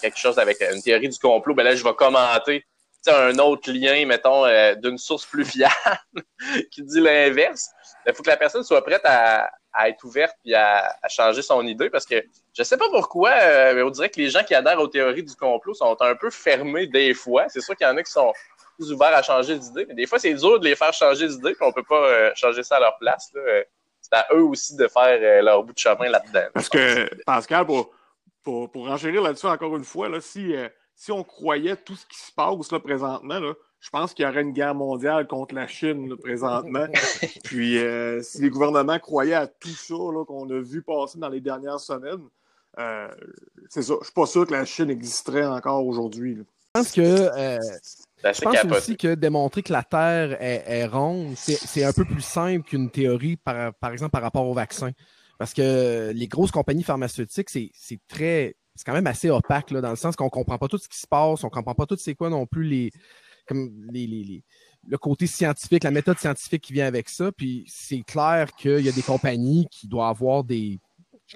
quelque 0.00 0.18
chose 0.18 0.38
avec 0.38 0.60
une 0.60 0.82
théorie 0.82 1.08
du 1.08 1.18
complot, 1.18 1.54
ben 1.54 1.62
là, 1.62 1.74
je 1.74 1.84
vais 1.84 1.94
commenter 1.94 2.64
un 3.06 3.38
autre 3.38 3.70
lien, 3.72 4.04
mettons, 4.06 4.44
euh, 4.44 4.74
d'une 4.74 4.98
source 4.98 5.26
plus 5.26 5.44
fiable 5.50 5.72
qui 6.70 6.82
dit 6.82 7.00
l'inverse. 7.00 7.70
Il 8.06 8.14
faut 8.14 8.22
que 8.22 8.30
la 8.30 8.36
personne 8.36 8.64
soit 8.64 8.84
prête 8.84 9.02
à, 9.04 9.50
être 9.86 10.02
ouverte 10.04 10.36
et 10.44 10.54
à, 10.54 10.96
changer 11.08 11.42
son 11.42 11.66
idée 11.66 11.90
parce 11.90 12.06
que 12.06 12.22
je 12.56 12.62
sais 12.62 12.76
pas 12.76 12.88
pourquoi, 12.90 13.30
euh, 13.30 13.74
mais 13.74 13.82
on 13.82 13.90
dirait 13.90 14.08
que 14.08 14.18
les 14.18 14.30
gens 14.30 14.42
qui 14.42 14.54
adhèrent 14.54 14.80
aux 14.80 14.88
théories 14.88 15.22
du 15.22 15.34
complot 15.34 15.74
sont 15.74 15.96
un 16.00 16.14
peu 16.14 16.30
fermés 16.30 16.86
des 16.86 17.14
fois. 17.14 17.46
C'est 17.48 17.60
sûr 17.60 17.76
qu'il 17.76 17.86
y 17.86 17.90
en 17.90 17.96
a 17.96 18.02
qui 18.02 18.10
sont 18.10 18.32
plus 18.76 18.92
ouverts 18.92 19.14
à 19.14 19.22
changer 19.22 19.58
d'idée, 19.58 19.86
mais 19.86 19.94
des 19.94 20.06
fois, 20.06 20.18
c'est 20.18 20.34
dur 20.34 20.58
de 20.58 20.64
les 20.64 20.76
faire 20.76 20.92
changer 20.92 21.28
d'idée 21.28 21.50
et 21.50 21.56
on 21.60 21.72
peut 21.72 21.82
pas 21.82 22.06
euh, 22.06 22.30
changer 22.34 22.62
ça 22.62 22.76
à 22.76 22.80
leur 22.80 22.98
place. 22.98 23.32
C'est 24.00 24.14
à 24.14 24.26
eux 24.32 24.42
aussi 24.42 24.76
de 24.76 24.86
faire 24.88 25.42
leur 25.42 25.62
bout 25.64 25.72
de 25.72 25.78
chemin 25.78 26.08
là-dedans. 26.08 26.48
Parce 26.54 26.68
que, 26.68 27.10
Pascal, 27.24 27.66
pour, 27.66 27.90
pour, 28.42 28.70
pour 28.70 28.88
enchérir 28.88 29.22
là-dessus 29.22 29.46
encore 29.46 29.76
une 29.76 29.84
fois, 29.84 30.08
là, 30.08 30.20
si 30.20 30.54
si 30.98 31.12
on 31.12 31.22
croyait 31.22 31.76
tout 31.76 31.94
ce 31.94 32.04
qui 32.06 32.18
se 32.18 32.32
passe 32.32 32.72
là, 32.72 32.80
présentement, 32.80 33.38
là, 33.38 33.54
je 33.80 33.90
pense 33.90 34.12
qu'il 34.12 34.24
y 34.24 34.28
aurait 34.28 34.42
une 34.42 34.52
guerre 34.52 34.74
mondiale 34.74 35.26
contre 35.26 35.54
la 35.54 35.66
Chine 35.66 36.16
présentement. 36.16 36.86
Puis 37.44 37.78
euh, 37.78 38.22
si 38.22 38.42
les 38.42 38.50
gouvernements 38.50 38.98
croyaient 38.98 39.34
à 39.34 39.46
tout 39.46 39.68
ça 39.68 39.94
qu'on 40.26 40.50
a 40.50 40.60
vu 40.60 40.82
passer 40.82 41.18
dans 41.18 41.28
les 41.28 41.40
dernières 41.40 41.80
semaines, 41.80 42.26
euh, 42.78 43.08
c'est 43.68 43.82
ça. 43.82 43.94
Je 44.00 44.04
suis 44.04 44.14
pas 44.14 44.26
sûr 44.26 44.46
que 44.46 44.52
la 44.52 44.64
Chine 44.64 44.90
existerait 44.90 45.46
encore 45.46 45.86
aujourd'hui. 45.86 46.36
Je 46.36 46.42
pense 46.80 46.92
que 46.92 47.00
euh, 47.00 47.58
je 48.24 48.40
pense 48.40 48.64
aussi 48.76 48.96
que 48.96 49.14
démontrer 49.14 49.62
que 49.62 49.72
la 49.72 49.82
Terre 49.82 50.36
est, 50.40 50.86
ronde, 50.86 51.34
c'est 51.36 51.84
un 51.84 51.92
peu 51.92 52.04
plus 52.04 52.20
simple 52.20 52.68
qu'une 52.68 52.90
théorie, 52.90 53.36
par, 53.36 53.72
par 53.74 53.92
exemple, 53.92 54.10
par 54.10 54.22
rapport 54.22 54.46
au 54.46 54.54
vaccin. 54.54 54.90
Parce 55.38 55.54
que 55.54 56.10
les 56.12 56.26
grosses 56.26 56.50
compagnies 56.50 56.82
pharmaceutiques, 56.82 57.48
c'est 57.48 58.00
très 58.08 58.56
c'est 58.74 58.84
quand 58.84 58.92
même 58.92 59.08
assez 59.08 59.28
opaque, 59.28 59.72
là, 59.72 59.80
dans 59.80 59.90
le 59.90 59.96
sens 59.96 60.14
qu'on 60.14 60.26
ne 60.26 60.30
comprend 60.30 60.56
pas 60.56 60.68
tout 60.68 60.78
ce 60.78 60.88
qui 60.88 60.98
se 60.98 61.06
passe, 61.06 61.42
on 61.42 61.48
ne 61.48 61.50
comprend 61.50 61.74
pas 61.74 61.84
tout 61.84 61.96
c'est 61.98 62.14
quoi 62.14 62.30
non 62.30 62.46
plus 62.46 62.62
les, 62.62 62.92
comme 63.48 63.70
les, 63.90 64.44
le 64.86 64.98
côté 64.98 65.26
scientifique, 65.26 65.84
la 65.84 65.90
méthode 65.90 66.18
scientifique 66.18 66.62
qui 66.62 66.72
vient 66.72 66.86
avec 66.86 67.08
ça. 67.08 67.32
Puis 67.32 67.64
c'est 67.66 68.02
clair 68.02 68.52
qu'il 68.56 68.80
y 68.80 68.88
a 68.88 68.92
des 68.92 69.02
compagnies 69.02 69.66
qui 69.70 69.88
doivent 69.88 70.10
avoir 70.10 70.44
des. 70.44 70.78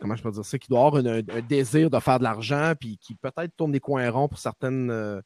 Comment 0.00 0.16
je 0.16 0.22
peux 0.22 0.30
dire 0.30 0.44
ça? 0.44 0.58
Qui 0.58 0.68
doivent 0.68 0.96
avoir 0.96 1.16
un, 1.16 1.40
désir 1.40 1.90
de 1.90 1.98
faire 1.98 2.18
de 2.18 2.24
l'argent, 2.24 2.72
puis 2.78 2.98
qui 2.98 3.14
peut-être 3.14 3.54
tournent 3.56 3.72
des 3.72 3.80
coins 3.80 4.08
ronds 4.10 4.28
pour 4.28 4.38
certaines, 4.38 4.90
euh, 4.90 5.20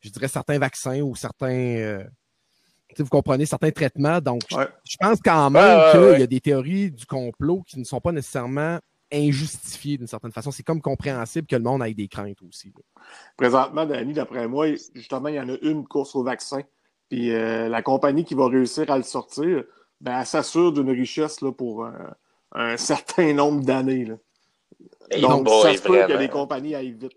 je 0.00 0.08
dirais, 0.10 0.28
certains 0.28 0.58
vaccins 0.58 1.00
ou 1.00 1.14
certains. 1.14 1.48
Euh, 1.48 2.04
vous 2.98 3.08
comprenez, 3.08 3.44
certains 3.44 3.72
traitements. 3.72 4.20
Donc, 4.20 4.42
je, 4.50 4.96
pense 4.98 5.18
quand 5.22 5.50
même 5.50 5.92
qu'il 5.92 6.20
y 6.20 6.22
a 6.22 6.26
des 6.26 6.40
théories 6.40 6.90
du 6.90 7.04
complot 7.04 7.62
qui 7.66 7.78
ne 7.78 7.84
sont 7.84 8.00
pas 8.00 8.12
nécessairement 8.12 8.78
injustifié 9.12 9.98
d'une 9.98 10.06
certaine 10.06 10.32
façon. 10.32 10.50
C'est 10.50 10.62
comme 10.62 10.80
compréhensible 10.80 11.46
que 11.46 11.56
le 11.56 11.62
monde 11.62 11.82
ait 11.82 11.94
des 11.94 12.08
craintes 12.08 12.42
aussi. 12.42 12.72
Présentement, 13.36 13.86
Danny, 13.86 14.12
d'après 14.12 14.48
moi, 14.48 14.74
justement, 14.94 15.28
il 15.28 15.36
y 15.36 15.40
en 15.40 15.48
a 15.48 15.56
une 15.62 15.86
course 15.86 16.14
au 16.16 16.22
vaccin. 16.22 16.62
Puis 17.08 17.30
euh, 17.30 17.68
la 17.68 17.82
compagnie 17.82 18.24
qui 18.24 18.34
va 18.34 18.48
réussir 18.48 18.90
à 18.90 18.96
le 18.96 19.04
sortir, 19.04 19.64
ben, 20.00 20.20
elle 20.20 20.26
s'assure 20.26 20.72
d'une 20.72 20.90
richesse 20.90 21.40
là, 21.40 21.52
pour 21.52 21.88
un 22.52 22.76
certain 22.76 23.32
nombre 23.32 23.64
d'années. 23.64 24.08
Donc, 25.20 25.48
ça 25.48 25.74
se 25.74 25.82
peut 25.82 26.06
que 26.06 26.18
les 26.18 26.28
compagnies 26.28 26.74
aillent 26.74 26.92
vite. 26.92 27.12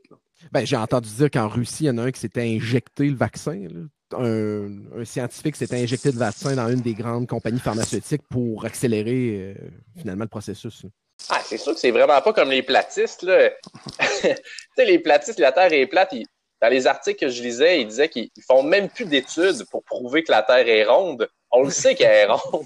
Ben, 0.51 0.65
j'ai 0.65 0.77
entendu 0.77 1.09
dire 1.09 1.29
qu'en 1.29 1.47
Russie, 1.47 1.85
il 1.85 1.87
y 1.87 1.89
en 1.89 1.97
a 1.97 2.03
un 2.03 2.11
qui 2.11 2.19
s'était 2.19 2.55
injecté 2.55 3.09
le 3.09 3.15
vaccin. 3.15 3.67
Un, 4.15 5.03
scientifique 5.03 5.55
s'était 5.55 5.81
injecté 5.81 6.11
le 6.11 6.17
vaccin 6.17 6.55
dans 6.55 6.69
une 6.69 6.81
des 6.81 6.93
grandes 6.93 7.27
compagnies 7.27 7.59
pharmaceutiques 7.59 8.23
pour 8.29 8.65
accélérer 8.65 9.55
euh, 9.59 9.69
finalement 9.97 10.23
le 10.23 10.29
processus. 10.29 10.85
Ah, 11.29 11.41
c'est 11.43 11.57
sûr 11.57 11.73
que 11.73 11.79
c'est 11.79 11.91
vraiment 11.91 12.19
pas 12.21 12.33
comme 12.33 12.49
les 12.49 12.63
platistes. 12.63 13.21
Là. 13.21 13.51
tu 13.99 14.29
sais, 14.75 14.85
les 14.85 14.99
platistes, 14.99 15.39
la 15.39 15.51
Terre 15.51 15.71
est 15.71 15.85
plate. 15.85 16.15
dans 16.61 16.69
les 16.69 16.87
articles 16.87 17.19
que 17.19 17.29
je 17.29 17.41
lisais, 17.43 17.81
ils 17.81 17.87
disaient 17.87 18.09
qu'ils 18.09 18.31
font 18.47 18.63
même 18.63 18.89
plus 18.89 19.05
d'études 19.05 19.63
pour 19.69 19.83
prouver 19.83 20.23
que 20.23 20.31
la 20.31 20.41
Terre 20.41 20.67
est 20.67 20.83
ronde. 20.85 21.29
On 21.51 21.63
le 21.63 21.69
sait 21.69 21.93
qu'elle 21.93 22.11
est 22.11 22.25
ronde. 22.31 22.65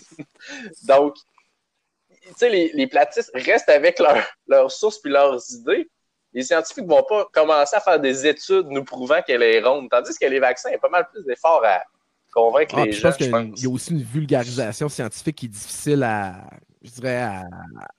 Donc, 0.84 1.16
tu 2.26 2.34
sais, 2.38 2.50
les, 2.50 2.72
les, 2.74 2.88
platistes 2.88 3.32
restent 3.34 3.70
avec 3.70 4.00
leurs 4.48 4.72
sources 4.72 5.00
puis 5.00 5.12
leurs 5.12 5.42
idées. 5.52 5.90
Les 6.32 6.44
scientifiques 6.44 6.88
vont 6.88 7.04
pas 7.04 7.28
commencer 7.34 7.76
à 7.76 7.82
faire 7.82 8.00
des 8.00 8.26
études 8.26 8.68
nous 8.70 8.86
prouvant 8.86 9.22
qu'elle 9.22 9.44
est 9.44 9.62
ronde. 9.62 9.90
Tandis 9.90 10.18
que 10.18 10.26
les 10.26 10.40
vaccins, 10.40 10.70
il 10.70 10.74
y 10.74 10.76
a 10.76 10.80
pas 10.80 10.90
mal 10.90 11.08
plus 11.12 11.24
d'efforts 11.26 11.64
à 11.66 11.84
convaincre 12.34 12.76
ah, 12.78 12.86
les 12.86 12.92
gens. 12.92 13.12
Il 13.20 13.64
y 13.64 13.66
a 13.66 13.70
aussi 13.70 13.92
une 13.92 14.02
vulgarisation 14.02 14.90
scientifique 14.90 15.36
qui 15.36 15.46
est 15.46 15.50
difficile 15.50 16.04
à, 16.04 16.44
je 16.82 16.92
dirais, 16.92 17.22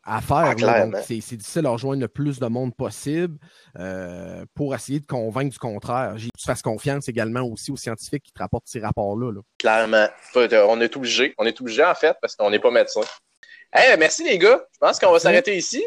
à, 0.05 0.21
faire. 0.21 0.55
Ah, 0.63 1.01
c'est 1.07 1.37
difficile 1.37 1.63
de 1.63 1.69
rejoindre 1.69 2.03
le 2.03 2.09
plus 2.09 2.39
de 2.39 2.47
monde 2.47 2.75
possible 2.75 3.39
euh, 3.79 4.45
pour 4.55 4.75
essayer 4.75 5.01
de 5.01 5.07
convaincre 5.07 5.53
du 5.53 5.59
contraire. 5.59 6.15
Tu 6.17 6.29
fasses 6.45 6.63
confiance 6.63 7.09
également 7.09 7.43
aussi 7.43 7.71
aux 7.71 7.77
scientifiques 7.77 8.25
qui 8.25 8.33
te 8.33 8.41
rapportent 8.41 8.67
ces 8.69 8.81
rapports-là. 8.81 9.33
Clairement. 9.59 10.07
On 10.35 10.81
est 10.81 10.97
obligé. 10.97 11.35
On 11.39 11.47
est 11.47 11.61
obligé, 11.61 11.85
en 11.85 11.95
fait, 11.95 12.17
parce 12.21 12.37
qu'on 12.37 12.51
n'est 12.51 12.59
pas 12.59 12.71
médecin. 12.71 13.01
merci, 13.99 14.25
les 14.25 14.39
gars. 14.39 14.65
Je 14.73 14.79
pense 14.79 14.99
qu'on 14.99 15.13
va 15.13 15.19
s'arrêter 15.19 15.57
ici. 15.57 15.85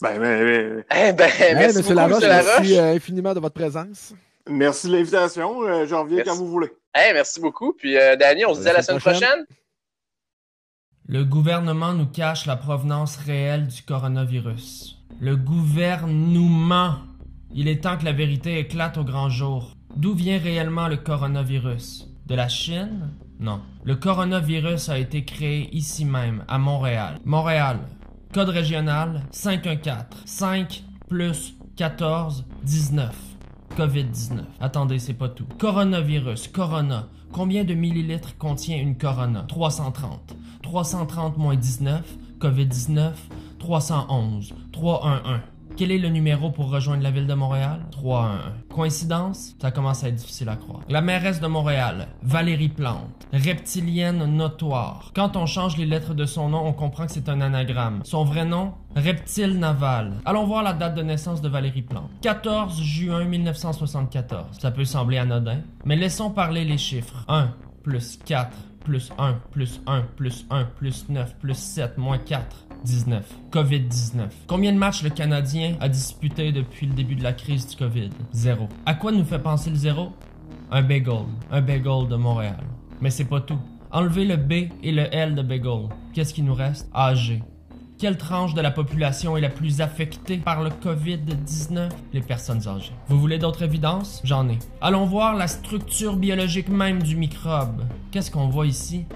Ben, 0.00 0.18
ben, 0.18 0.44
ben, 0.44 0.84
eh 0.90 1.12
ben 1.12 1.30
merci 1.38 1.82
beaucoup, 1.82 1.94
Laroche, 1.94 2.22
Laroche. 2.22 2.58
Merci 2.58 2.78
euh, 2.78 2.94
infiniment 2.94 3.32
de 3.32 3.40
votre 3.40 3.54
présence. 3.54 4.12
Merci 4.46 4.88
de 4.88 4.96
l'invitation. 4.96 5.62
Euh, 5.62 5.86
je 5.86 5.94
reviens 5.94 6.16
Merci. 6.16 6.30
quand 6.30 6.36
vous 6.36 6.48
voulez. 6.48 6.68
Eh, 6.96 7.12
merci 7.12 7.40
beaucoup. 7.40 7.72
Puis, 7.72 7.98
euh, 7.98 8.16
Danny, 8.16 8.44
on 8.44 8.54
se 8.54 8.60
dit 8.60 8.68
à 8.68 8.72
la 8.72 8.82
semaine 8.82 9.00
prochaine. 9.00 9.46
Le 11.06 11.24
gouvernement 11.24 11.92
nous 11.92 12.06
cache 12.06 12.46
la 12.46 12.56
provenance 12.56 13.16
réelle 13.16 13.66
du 13.66 13.82
coronavirus. 13.82 14.98
Le 15.20 15.36
gouvernement. 15.36 16.96
Il 17.52 17.68
est 17.68 17.82
temps 17.82 17.98
que 17.98 18.04
la 18.04 18.12
vérité 18.12 18.58
éclate 18.58 18.96
au 18.96 19.04
grand 19.04 19.28
jour. 19.28 19.74
D'où 19.96 20.14
vient 20.14 20.38
réellement 20.38 20.88
le 20.88 20.96
coronavirus? 20.96 22.08
De 22.26 22.34
la 22.34 22.48
Chine? 22.48 23.10
Non. 23.38 23.60
Le 23.84 23.96
coronavirus 23.96 24.88
a 24.88 24.98
été 24.98 25.24
créé 25.24 25.68
ici 25.72 26.04
même, 26.04 26.44
à 26.48 26.58
Montréal. 26.58 27.18
Montréal. 27.24 27.80
Code 28.32 28.48
régional 28.48 29.22
514 29.30 30.06
5 30.24 30.84
plus 31.08 31.54
14 31.76 32.44
19. 32.62 33.33
COVID-19. 33.76 34.44
Attendez, 34.60 34.98
c'est 34.98 35.14
pas 35.14 35.28
tout. 35.28 35.46
Coronavirus, 35.58 36.48
corona. 36.48 37.08
Combien 37.32 37.64
de 37.64 37.74
millilitres 37.74 38.36
contient 38.38 38.78
une 38.78 38.96
corona? 38.96 39.44
330. 39.48 40.36
330 40.62 41.36
moins 41.36 41.56
19, 41.56 42.02
COVID-19, 42.38 43.12
311, 43.58 44.54
311. 44.72 45.40
Quel 45.76 45.90
est 45.90 45.98
le 45.98 46.08
numéro 46.08 46.50
pour 46.50 46.70
rejoindre 46.70 47.02
la 47.02 47.10
ville 47.10 47.26
de 47.26 47.34
Montréal? 47.34 47.80
311. 47.90 48.38
Coïncidence? 48.72 49.56
Ça 49.60 49.72
commence 49.72 50.04
à 50.04 50.08
être 50.08 50.14
difficile 50.14 50.48
à 50.48 50.54
croire. 50.54 50.82
La 50.88 51.00
mairesse 51.00 51.40
de 51.40 51.48
Montréal, 51.48 52.06
Valérie 52.22 52.68
Plante, 52.68 53.26
reptilienne 53.32 54.24
notoire. 54.36 55.10
Quand 55.16 55.36
on 55.36 55.46
change 55.46 55.76
les 55.76 55.84
lettres 55.84 56.14
de 56.14 56.26
son 56.26 56.50
nom, 56.50 56.64
on 56.64 56.72
comprend 56.72 57.06
que 57.06 57.12
c'est 57.12 57.28
un 57.28 57.40
anagramme. 57.40 58.02
Son 58.04 58.22
vrai 58.22 58.44
nom? 58.44 58.74
Reptile 58.94 59.58
Naval. 59.58 60.12
Allons 60.24 60.46
voir 60.46 60.62
la 60.62 60.74
date 60.74 60.94
de 60.94 61.02
naissance 61.02 61.40
de 61.40 61.48
Valérie 61.48 61.82
Plante. 61.82 62.10
14 62.22 62.80
juin 62.80 63.24
1974. 63.24 64.60
Ça 64.60 64.70
peut 64.70 64.84
sembler 64.84 65.18
anodin, 65.18 65.58
mais 65.84 65.96
laissons 65.96 66.30
parler 66.30 66.64
les 66.64 66.78
chiffres. 66.78 67.24
1 67.26 67.48
plus 67.82 68.16
4 68.24 68.56
plus 68.84 69.10
1 69.18 69.40
plus 69.50 69.80
1 69.86 70.02
plus 70.14 70.46
1 70.50 70.64
plus 70.76 71.08
9 71.08 71.36
plus 71.38 71.56
7 71.56 71.98
moins 71.98 72.18
4. 72.18 72.63
19. 72.84 73.24
COVID-19. 73.50 74.28
Combien 74.46 74.72
de 74.72 74.78
matchs 74.78 75.02
le 75.02 75.10
Canadien 75.10 75.76
a 75.80 75.88
disputé 75.88 76.52
depuis 76.52 76.86
le 76.86 76.92
début 76.92 77.16
de 77.16 77.22
la 77.22 77.32
crise 77.32 77.66
du 77.66 77.76
COVID? 77.76 78.10
Zéro. 78.32 78.68
À 78.86 78.94
quoi 78.94 79.10
nous 79.10 79.24
fait 79.24 79.38
penser 79.38 79.70
le 79.70 79.76
zéro? 79.76 80.12
Un 80.70 80.82
bagel. 80.82 81.24
Un 81.50 81.62
bagel 81.62 82.08
de 82.08 82.16
Montréal. 82.16 82.62
Mais 83.00 83.10
c'est 83.10 83.24
pas 83.24 83.40
tout. 83.40 83.58
Enlevez 83.90 84.24
le 84.24 84.36
B 84.36 84.52
et 84.82 84.92
le 84.92 85.12
L 85.14 85.34
de 85.34 85.42
bagel. 85.42 85.88
Qu'est-ce 86.12 86.34
qui 86.34 86.42
nous 86.42 86.54
reste? 86.54 86.88
AG. 86.92 87.42
Quelle 87.96 88.18
tranche 88.18 88.54
de 88.54 88.60
la 88.60 88.72
population 88.72 89.36
est 89.36 89.40
la 89.40 89.48
plus 89.48 89.80
affectée 89.80 90.38
par 90.38 90.62
le 90.62 90.70
COVID-19? 90.70 91.90
Les 92.12 92.20
personnes 92.20 92.66
âgées. 92.66 92.92
Vous 93.08 93.20
voulez 93.20 93.38
d'autres 93.38 93.62
évidences? 93.62 94.20
J'en 94.24 94.48
ai. 94.48 94.58
Allons 94.80 95.06
voir 95.06 95.36
la 95.36 95.46
structure 95.46 96.16
biologique 96.16 96.68
même 96.68 97.02
du 97.02 97.16
microbe. 97.16 97.84
Qu'est-ce 98.10 98.30
qu'on 98.30 98.48
voit 98.48 98.66
ici? 98.66 99.06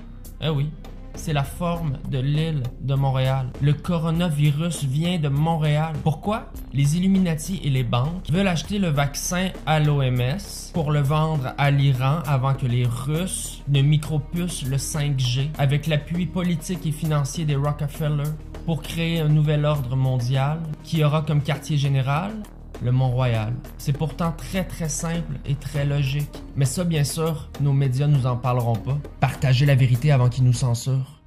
Eh 0.40 0.48
oui, 0.48 0.70
c'est 1.18 1.32
la 1.32 1.44
forme 1.44 1.98
de 2.10 2.18
l'île 2.18 2.62
de 2.80 2.94
Montréal. 2.94 3.50
Le 3.60 3.74
coronavirus 3.74 4.84
vient 4.84 5.18
de 5.18 5.28
Montréal. 5.28 5.94
Pourquoi? 6.02 6.50
Les 6.72 6.96
Illuminati 6.96 7.60
et 7.64 7.70
les 7.70 7.82
banques 7.82 8.30
veulent 8.30 8.48
acheter 8.48 8.78
le 8.78 8.88
vaccin 8.88 9.48
à 9.66 9.80
l'OMS 9.80 10.72
pour 10.72 10.92
le 10.92 11.00
vendre 11.00 11.52
à 11.58 11.70
l'Iran 11.70 12.20
avant 12.26 12.54
que 12.54 12.66
les 12.66 12.86
Russes 12.86 13.62
ne 13.68 13.82
micropucent 13.82 14.66
le 14.68 14.76
5G 14.76 15.48
avec 15.58 15.86
l'appui 15.86 16.26
politique 16.26 16.86
et 16.86 16.92
financier 16.92 17.44
des 17.44 17.56
Rockefeller 17.56 18.30
pour 18.64 18.82
créer 18.82 19.20
un 19.20 19.28
nouvel 19.28 19.64
ordre 19.64 19.96
mondial 19.96 20.60
qui 20.84 21.02
aura 21.02 21.22
comme 21.22 21.42
quartier 21.42 21.76
général 21.76 22.32
le 22.82 22.92
Mont-Royal. 22.92 23.52
C'est 23.78 23.96
pourtant 23.96 24.32
très 24.32 24.64
très 24.64 24.88
simple 24.88 25.34
et 25.46 25.54
très 25.54 25.84
logique. 25.84 26.42
Mais 26.56 26.64
ça, 26.64 26.84
bien 26.84 27.04
sûr, 27.04 27.48
nos 27.60 27.72
médias 27.72 28.06
nous 28.06 28.26
en 28.26 28.36
parleront 28.36 28.76
pas. 28.76 28.98
Partagez 29.20 29.66
la 29.66 29.74
vérité 29.74 30.12
avant 30.12 30.28
qu'ils 30.28 30.44
nous 30.44 30.52
censurent. 30.52 31.17